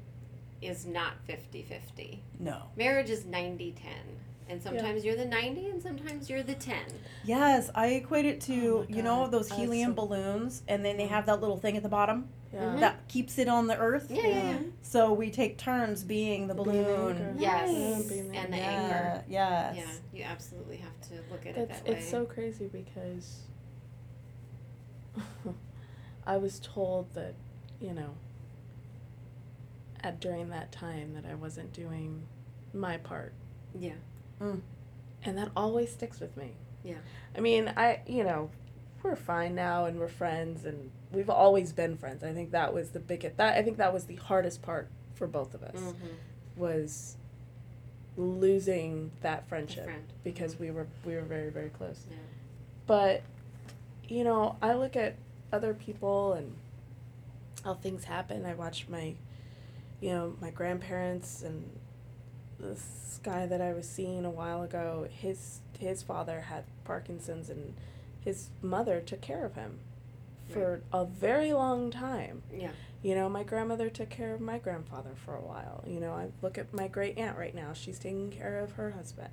is 0.61 0.85
not 0.85 1.13
50 1.25 1.61
50. 1.63 2.23
no 2.39 2.63
Marriage 2.75 3.09
is 3.09 3.25
90 3.25 3.71
10. 3.71 3.91
And 4.49 4.61
sometimes 4.63 5.03
you're 5.05 5.15
the 5.15 5.25
90 5.25 5.67
and 5.69 5.81
sometimes 5.81 6.29
you're 6.29 6.43
the 6.43 6.55
10. 6.55 6.77
Yes, 7.25 7.69
I 7.75 7.87
equate 7.87 8.25
it 8.25 8.41
to 8.41 8.85
Oh 8.89 8.93
you 8.93 9.01
know 9.03 9.27
those 9.27 9.51
helium 9.51 9.91
so- 9.91 9.95
balloons, 10.07 10.63
and 10.67 10.83
then 10.85 10.97
they 10.97 11.07
have 11.07 11.25
that 11.27 11.41
little 11.41 11.57
thing 11.57 11.75
at 11.77 11.83
the 11.83 11.89
bottom 11.89 12.29
yeah. 12.53 12.59
Mhm. 12.61 12.79
that 12.79 13.07
keeps 13.09 13.37
it 13.39 13.47
on 13.49 13.67
the 13.67 13.77
earth. 13.77 14.07
Yeah, 14.09 14.27
yeah, 14.27 14.49
yeah. 14.51 14.59
So 14.81 15.11
we 15.13 15.29
take 15.31 15.57
turns 15.57 16.03
being 16.03 16.47
the 16.47 16.53
Being 16.53 16.65
the 16.65 16.83
balloon. 16.83 17.17
anchor. 17.17 17.35
Yes. 17.37 17.69
Yeah, 17.69 18.09
being 18.09 18.31
the 18.31 18.37
And 18.37 18.53
the 18.53 18.57
yeah, 18.57 18.63
anchor. 18.63 19.23
Yes. 19.29 19.75
Yeah, 19.77 20.17
you 20.19 20.23
absolutely 20.23 20.77
have 20.77 20.99
to 21.09 21.15
look 21.31 21.45
at 21.45 21.57
it 21.57 21.67
That's 21.67 21.81
that 21.81 21.89
way. 21.91 21.97
it's 21.99 22.09
so 22.09 22.25
crazy 22.25 22.67
because 22.67 23.41
I 26.25 26.37
was 26.37 26.59
told 26.59 27.13
that, 27.13 27.33
you 27.79 27.93
know, 27.93 28.15
at 30.01 30.19
during 30.19 30.49
that 30.49 30.71
time 30.71 31.13
that 31.13 31.25
I 31.29 31.35
wasn't 31.35 31.73
doing 31.73 32.23
my 32.73 32.97
part. 32.97 33.33
Yeah. 33.77 33.93
And 34.39 35.37
that 35.37 35.49
always 35.55 35.91
sticks 35.91 36.19
with 36.19 36.35
me. 36.37 36.51
Yeah. 36.83 36.97
I 37.35 37.39
mean, 37.41 37.73
I 37.75 38.01
you 38.07 38.23
know, 38.23 38.49
we're 39.03 39.15
fine 39.15 39.55
now 39.55 39.85
and 39.85 39.99
we're 39.99 40.07
friends 40.07 40.65
and 40.65 40.91
we've 41.11 41.29
always 41.29 41.73
been 41.73 41.97
friends. 41.97 42.23
I 42.23 42.33
think 42.33 42.51
that 42.51 42.73
was 42.73 42.89
the 42.91 42.99
biggest 42.99 43.37
that 43.37 43.57
I 43.57 43.63
think 43.63 43.77
that 43.77 43.93
was 43.93 44.05
the 44.05 44.15
hardest 44.15 44.61
part 44.61 44.87
for 45.15 45.25
both 45.27 45.53
of 45.55 45.63
us 45.63 45.75
Mhm. 45.79 45.95
was 46.55 47.17
losing 48.15 49.11
that 49.21 49.47
friendship 49.47 49.85
friend. 49.85 50.03
because 50.23 50.57
we 50.59 50.71
were 50.71 50.87
we 51.05 51.15
were 51.15 51.21
very 51.23 51.49
very 51.49 51.69
close. 51.69 52.05
Yeah. 52.09 52.17
But 52.85 53.21
you 54.07 54.23
know, 54.23 54.57
I 54.61 54.73
look 54.73 54.95
at 54.95 55.15
other 55.51 55.73
people 55.73 56.33
and 56.33 56.55
how 57.63 57.73
things 57.75 58.05
happen. 58.05 58.45
I 58.45 58.53
watch 58.53 58.87
my 58.89 59.15
you 59.99 60.09
know, 60.09 60.35
my 60.39 60.51
grandparents 60.51 61.41
and 61.41 61.69
this 62.59 63.19
guy 63.23 63.45
that 63.45 63.61
I 63.61 63.73
was 63.73 63.87
seeing 63.87 64.25
a 64.25 64.29
while 64.29 64.63
ago, 64.63 65.07
his 65.09 65.59
his 65.77 66.01
father 66.01 66.41
had 66.41 66.65
Parkinson's 66.85 67.49
and 67.49 67.73
his 68.23 68.49
mother 68.61 68.99
took 68.99 69.21
care 69.21 69.45
of 69.45 69.55
him 69.55 69.79
for 70.49 70.81
a 70.93 71.05
very 71.05 71.53
long 71.53 71.91
time. 71.91 72.41
Yeah. 72.53 72.71
You 73.03 73.15
know, 73.15 73.29
my 73.29 73.43
grandmother 73.43 73.89
took 73.89 74.09
care 74.09 74.33
of 74.33 74.41
my 74.41 74.57
grandfather 74.57 75.11
for 75.15 75.35
a 75.35 75.41
while. 75.41 75.83
You 75.85 75.99
know, 75.99 76.13
I 76.13 76.29
look 76.41 76.57
at 76.57 76.73
my 76.73 76.87
great 76.87 77.17
aunt 77.17 77.37
right 77.37 77.53
now. 77.53 77.73
She's 77.73 77.99
taking 77.99 78.31
care 78.31 78.59
of 78.59 78.73
her 78.73 78.91
husband. 78.91 79.29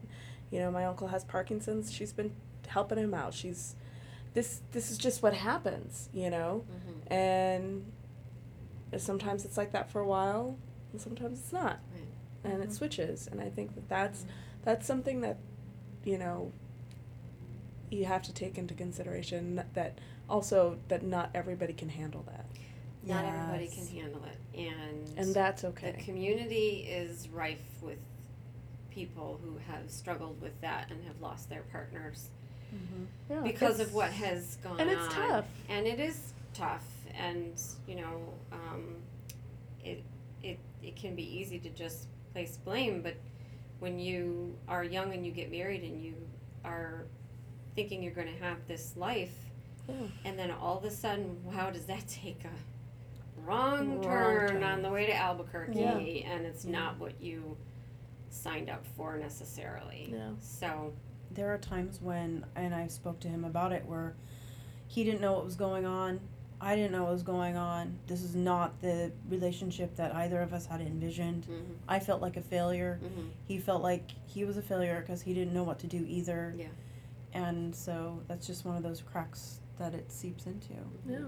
You 0.51 0.61
know, 0.61 0.71
my 0.71 0.85
uncle 0.85 1.09
has 1.09 1.25
Parkinson's. 1.25 1.93
She's 1.93 2.13
been 2.13 2.35
helping 2.67 2.99
him 2.99 3.15
out. 3.15 3.33
She's 3.33 3.75
this 4.35 4.61
this 4.73 4.91
is 4.91 4.99
just 4.99 5.23
what 5.23 5.33
happens, 5.35 6.09
you 6.13 6.29
know? 6.31 6.65
Mhm. 6.69 7.13
And 7.13 7.93
sometimes 9.01 9.45
it's 9.45 9.57
like 9.57 9.73
that 9.73 9.91
for 9.91 10.01
a 10.01 10.07
while, 10.07 10.57
and 10.93 11.01
sometimes 11.01 11.39
it's 11.41 11.53
not, 11.53 11.81
Right. 11.95 12.53
and 12.53 12.63
it 12.63 12.73
switches. 12.73 13.27
And 13.27 13.41
I 13.41 13.51
think 13.51 13.75
that 13.75 13.89
that's 13.89 14.25
that's 14.63 14.87
something 14.87 15.21
that 15.23 15.39
you 16.05 16.19
know 16.19 16.53
you 17.91 18.05
have 18.07 18.23
to 18.23 18.33
take 18.33 18.59
into 18.59 18.75
consideration 18.75 19.63
that 19.75 19.99
also 20.29 20.79
that 20.89 21.03
not 21.05 21.31
everybody 21.35 21.73
can 21.73 21.89
handle 21.91 22.23
that, 22.27 22.47
Not 23.05 23.25
everybody 23.25 23.69
can 23.69 23.87
handle 23.87 24.23
it, 24.25 24.59
and 24.59 25.19
and 25.19 25.35
that's 25.35 25.65
okay. 25.65 25.93
the 25.93 26.03
community 26.03 26.87
is 26.89 27.29
rife 27.29 27.63
with 27.83 27.99
people 28.91 29.41
who 29.43 29.59
have 29.71 29.91
struggled 29.91 30.41
with 30.41 30.61
that 30.61 30.91
and 30.91 31.05
have 31.05 31.21
lost 31.21 31.49
their 31.51 31.63
partners 31.63 32.31
Yeah, 33.31 33.41
because 33.43 33.81
of 33.81 33.95
what 33.95 34.11
has 34.11 34.57
gone 34.63 34.73
on. 34.75 34.81
and 34.81 34.91
it's 34.91 35.15
on. 35.17 35.29
tough. 35.29 35.45
And 35.69 35.87
it 35.87 35.99
is 36.01 36.33
tough, 36.53 36.85
and 37.17 37.61
you 37.87 37.97
know, 37.97 38.21
um, 38.53 38.97
it 39.85 40.03
it 40.43 40.59
it 40.83 40.97
can 40.97 41.15
be 41.15 41.23
easy 41.39 41.59
to 41.61 41.71
just 41.71 42.07
place 42.33 42.59
blame, 42.65 43.01
but 43.03 43.15
when 43.81 43.99
you 43.99 44.55
are 44.69 44.85
young 44.85 45.13
and 45.13 45.25
you 45.25 45.33
get 45.33 45.51
married 45.51 45.83
and 45.83 46.03
you 46.03 46.15
are 46.65 47.05
thinking 47.75 48.03
you're 48.03 48.13
going 48.13 48.33
to 48.33 48.43
have 48.45 48.59
this 48.69 48.95
life, 48.97 49.35
Yeah. 49.89 49.95
and 50.25 50.39
then 50.39 50.51
all 50.51 50.79
of 50.79 50.85
a 50.85 50.91
sudden, 50.91 51.43
wow, 51.45 51.71
does 51.71 51.85
that 51.87 52.07
take 52.09 52.45
a 52.45 53.41
wrong, 53.41 53.95
Wrong 53.97 54.03
turn, 54.03 54.49
turn. 54.49 54.63
on 54.63 54.83
the 54.83 54.91
way 54.91 55.07
to 55.07 55.15
Albuquerque, 55.15 55.79
Yeah. 55.81 55.97
and 55.99 56.47
it's 56.47 56.65
not 56.65 56.99
what 56.99 57.21
you 57.21 57.57
signed 58.31 58.69
up 58.71 58.85
for 58.97 59.17
necessarily. 59.17 60.11
Yeah. 60.13 60.31
So 60.41 60.93
There 61.35 61.53
are 61.53 61.59
times 61.59 62.01
when, 62.01 62.45
and 62.57 62.75
I 62.75 62.87
spoke 62.89 63.21
to 63.21 63.29
him 63.29 63.45
about 63.45 63.73
it, 63.73 63.85
where 63.87 64.15
he 64.87 65.05
didn't 65.05 65.21
know 65.21 65.33
what 65.33 65.45
was 65.45 65.57
going 65.57 65.85
on. 65.87 66.21
I 66.61 66.77
didn't 66.77 66.93
know 66.93 67.03
what 67.03 67.13
was 67.13 67.23
going 67.23 67.57
on. 67.57 67.99
This 68.07 68.23
is 68.23 68.35
not 68.35 68.81
the 68.81 69.13
relationship 69.29 69.97
that 69.97 70.15
either 70.15 70.41
of 70.41 70.53
us 70.55 70.67
had 70.67 70.81
envisioned. 70.81 71.47
mhm, 71.47 71.75
I 71.89 71.99
felt 71.99 72.23
like 72.23 72.37
a 72.37 72.41
failure. 72.43 73.01
mhm. 73.03 73.31
He 73.47 73.59
felt 73.59 73.83
like 73.83 74.13
he 74.27 74.45
was 74.45 74.57
a 74.57 74.63
failure 74.63 75.01
because 75.01 75.21
he 75.23 75.35
didn't 75.35 75.53
know 75.53 75.65
what 75.65 75.79
to 75.81 75.87
do 75.87 76.05
either. 76.09 76.55
Yeah. 76.57 76.69
And 77.35 77.75
so 77.75 78.23
that's 78.29 78.47
just 78.47 78.65
one 78.65 78.77
of 78.77 78.83
those 78.83 79.03
cracks 79.03 79.61
that 79.79 79.93
it 79.95 80.11
seeps 80.13 80.47
into. 80.47 80.73
Yeah. 81.07 81.19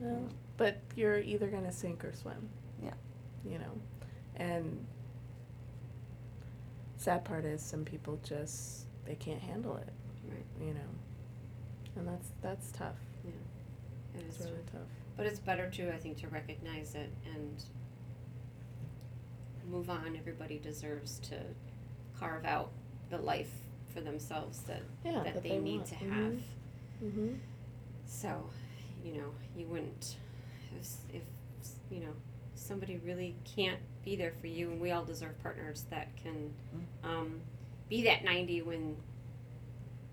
Yeah. 0.00 0.08
Yeah. 0.08 0.16
But 0.56 0.78
you're 0.96 1.18
either 1.18 1.48
gonna 1.48 1.70
sink 1.72 2.04
or 2.04 2.12
swim. 2.14 2.48
Yeah. 2.82 2.94
You 3.44 3.58
know, 3.58 3.78
and 4.36 4.86
sad 6.96 7.24
part 7.24 7.44
is 7.44 7.60
some 7.62 7.84
people 7.84 8.18
just 8.24 8.86
they 9.06 9.14
can't 9.14 9.40
handle 9.40 9.76
it. 9.76 9.88
Right. 10.28 10.66
You 10.68 10.74
know, 10.74 10.80
and 11.96 12.08
that's 12.08 12.28
that's 12.42 12.70
tough. 12.72 12.96
It 14.16 14.22
It's 14.28 14.40
is 14.40 14.46
really 14.46 14.62
tough. 14.72 14.82
But 15.16 15.26
it's 15.26 15.38
better 15.40 15.68
too, 15.70 15.90
I 15.94 15.98
think, 15.98 16.18
to 16.18 16.28
recognize 16.28 16.94
it 16.94 17.10
and 17.34 17.62
move 19.70 19.90
on. 19.90 20.16
Everybody 20.16 20.58
deserves 20.58 21.18
to 21.20 21.36
carve 22.18 22.44
out 22.44 22.70
the 23.10 23.18
life 23.18 23.50
for 23.92 24.00
themselves 24.00 24.60
that, 24.62 24.82
Yeah. 25.04 25.22
that, 25.22 25.42
they, 25.42 25.58
need 25.58 25.78
want. 25.78 25.86
to 25.88 25.94
Mhm. 25.96 26.10
have. 26.10 26.42
Mhm. 27.02 27.38
So, 28.06 28.50
you 29.04 29.12
know, 29.14 29.34
you 29.56 29.66
wouldn't, 29.66 30.16
if, 30.78 30.88
if, 31.14 31.22
you 31.90 32.00
know, 32.00 32.12
somebody 32.54 32.98
really 32.98 33.36
can't 33.44 33.80
be 34.04 34.16
there 34.16 34.32
for 34.32 34.46
you, 34.48 34.70
and 34.70 34.80
we 34.80 34.90
all 34.90 35.04
deserve 35.04 35.38
partners 35.42 35.84
that 35.90 36.14
can 36.16 36.52
um, 37.04 37.40
be 37.94 38.02
that 38.02 38.24
90 38.24 38.62
when 38.62 38.96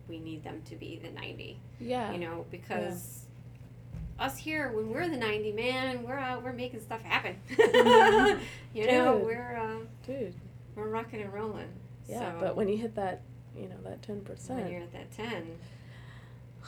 we 0.07 0.19
need 0.19 0.43
them 0.43 0.61
to 0.65 0.75
be 0.75 0.99
the 1.03 1.09
90 1.09 1.59
Yeah. 1.79 2.11
you 2.11 2.19
know, 2.19 2.45
because 2.51 3.25
us 4.19 4.37
here, 4.37 4.71
when 4.71 4.91
we're 4.91 5.09
the 5.09 5.17
90, 5.17 5.51
man, 5.53 6.03
we're 6.03 6.19
out, 6.19 6.43
we're 6.43 6.53
making 6.53 6.81
stuff 6.81 7.01
happen. 7.01 7.37
you 8.73 8.85
know, 8.85 9.17
we're 9.17 9.57
uh, 9.57 9.83
Dude. 10.05 10.35
we're 10.75 10.89
rocking 10.89 11.21
and 11.21 11.33
rolling. 11.33 11.69
Yeah. 12.07 12.19
so 12.19 12.37
but 12.39 12.55
when 12.55 12.67
you 12.69 12.77
hit 12.77 12.93
that, 12.95 13.21
you 13.57 13.67
know, 13.67 13.77
that 13.83 14.03
10%. 14.03 14.49
when 14.49 14.71
you're 14.71 14.81
at 14.81 14.93
that 14.93 15.11
10, 15.11 15.25
it's 16.61 16.67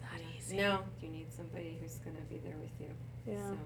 not 0.00 0.18
yeah, 0.18 0.38
easy. 0.38 0.56
no, 0.56 0.80
you 1.00 1.08
need 1.08 1.32
somebody 1.32 1.78
who's 1.80 1.98
going 1.98 2.16
to 2.16 2.22
be 2.22 2.38
there 2.38 2.56
with 2.60 2.72
you. 2.80 2.88
Yeah. 3.32 3.38
So, 3.38 3.58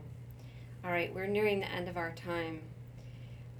all 0.84 0.90
right, 0.90 1.14
we're 1.14 1.26
nearing 1.26 1.60
the 1.60 1.70
end 1.72 1.88
of 1.88 1.96
our 1.96 2.12
time, 2.12 2.60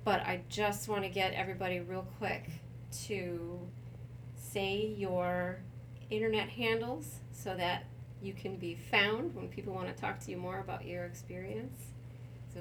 but 0.05 0.20
I 0.20 0.42
just 0.50 0.87
want 0.87 1.05
to 1.05 1.09
get 1.09 1.33
everybody 1.33 1.81
real 1.81 2.07
quick 2.18 2.50
to 3.07 3.61
say 4.37 4.94
your 4.96 5.59
internet 6.11 6.49
handles 6.49 7.20
so 7.33 7.57
that 7.57 7.85
you 8.22 8.33
can 8.33 8.57
be 8.57 8.75
found 8.75 9.35
when 9.35 9.49
people 9.49 9.75
want 9.75 9.94
to 9.94 10.01
talk 10.01 10.20
to 10.20 10.31
you 10.31 10.37
more 10.37 10.61
about 10.61 10.87
your 10.87 11.05
experience. 11.05 11.83
So, 12.55 12.61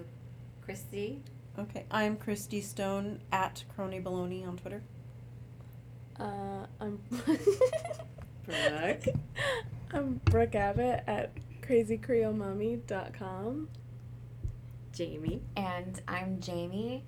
Christy, 0.63 1.21
Okay, 1.57 1.85
I'm 1.89 2.17
Christy 2.17 2.59
Stone 2.59 3.21
at 3.31 3.63
Crony 3.73 4.01
Baloney 4.01 4.45
on 4.45 4.57
Twitter. 4.57 4.83
Uh, 6.19 6.65
I'm 6.81 6.99
Brooke, 8.45 9.05
I'm 9.93 10.19
Brooke 10.25 10.55
Abbott 10.55 11.05
at 11.07 11.31
crazycreolemommy.com. 11.61 13.69
Jaime, 14.97 15.41
And 15.55 16.01
I'm 16.09 16.41
Jaime 16.45 17.05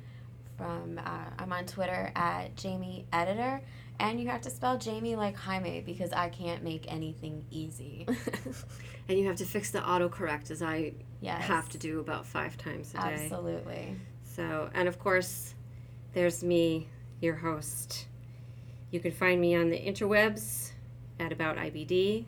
from, 0.58 1.00
uh, 1.04 1.26
I'm 1.40 1.54
on 1.54 1.66
Twitter 1.66 2.12
at 2.16 2.60
Jaime 2.62 3.06
Editor. 3.14 3.62
And 4.00 4.20
you 4.20 4.28
have 4.28 4.42
to 4.42 4.50
spell 4.52 4.78
Jamie 4.78 5.16
like 5.16 5.36
Jaime 5.36 5.82
because 5.82 6.14
I 6.14 6.30
can't 6.30 6.64
make 6.64 6.92
anything 6.92 7.44
easy. 7.50 8.06
and 9.10 9.18
you 9.18 9.26
have 9.28 9.38
to 9.38 9.46
fix 9.46 9.72
the 9.72 9.80
autocorrect 9.80 10.52
as 10.52 10.62
I 10.62 10.94
Yes. 11.20 11.42
have 11.46 11.68
to 11.70 11.80
do 11.80 12.00
about 12.00 12.28
five 12.28 12.58
times 12.58 12.94
a 12.94 12.98
day. 12.98 13.24
Absolutely. 13.24 13.96
So, 14.36 14.70
and 14.76 14.88
of 14.88 15.00
course, 15.00 15.56
there's 16.14 16.44
me, 16.44 16.88
your 17.22 17.36
host. 17.36 18.06
You 18.92 19.00
can 19.00 19.12
find 19.12 19.42
me 19.42 19.56
on 19.56 19.70
the 19.70 19.80
interwebs 19.80 20.74
at 21.20 21.32
About 21.32 21.58
IBD. 21.58 22.26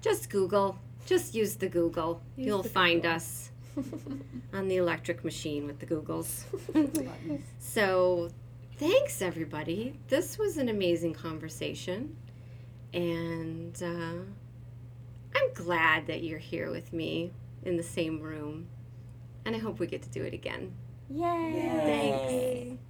Just 0.00 0.28
Google. 0.28 0.76
Just 1.06 1.36
use 1.36 1.54
the 1.54 1.68
Google. 1.68 2.20
Use 2.36 2.46
You'll 2.48 2.62
the 2.64 2.68
find 2.68 3.02
Google. 3.02 3.14
us 3.16 3.51
on 4.52 4.68
the 4.68 4.76
electric 4.76 5.24
machine 5.24 5.66
with 5.66 5.78
the 5.78 5.86
Googles. 5.86 6.44
so, 7.58 8.30
thanks 8.76 9.22
everybody. 9.22 9.98
This 10.08 10.38
was 10.38 10.56
an 10.58 10.68
amazing 10.68 11.14
conversation. 11.14 12.16
And 12.92 13.80
uh, 13.82 14.24
I'm 15.34 15.54
glad 15.54 16.06
that 16.08 16.22
you're 16.22 16.38
here 16.38 16.70
with 16.70 16.92
me 16.92 17.32
in 17.64 17.76
the 17.76 17.82
same 17.82 18.20
room. 18.20 18.68
And 19.44 19.56
I 19.56 19.58
hope 19.58 19.78
we 19.78 19.86
get 19.86 20.02
to 20.02 20.10
do 20.10 20.22
it 20.22 20.34
again. 20.34 20.72
Yay. 21.10 21.80
Thanks. 21.84 22.82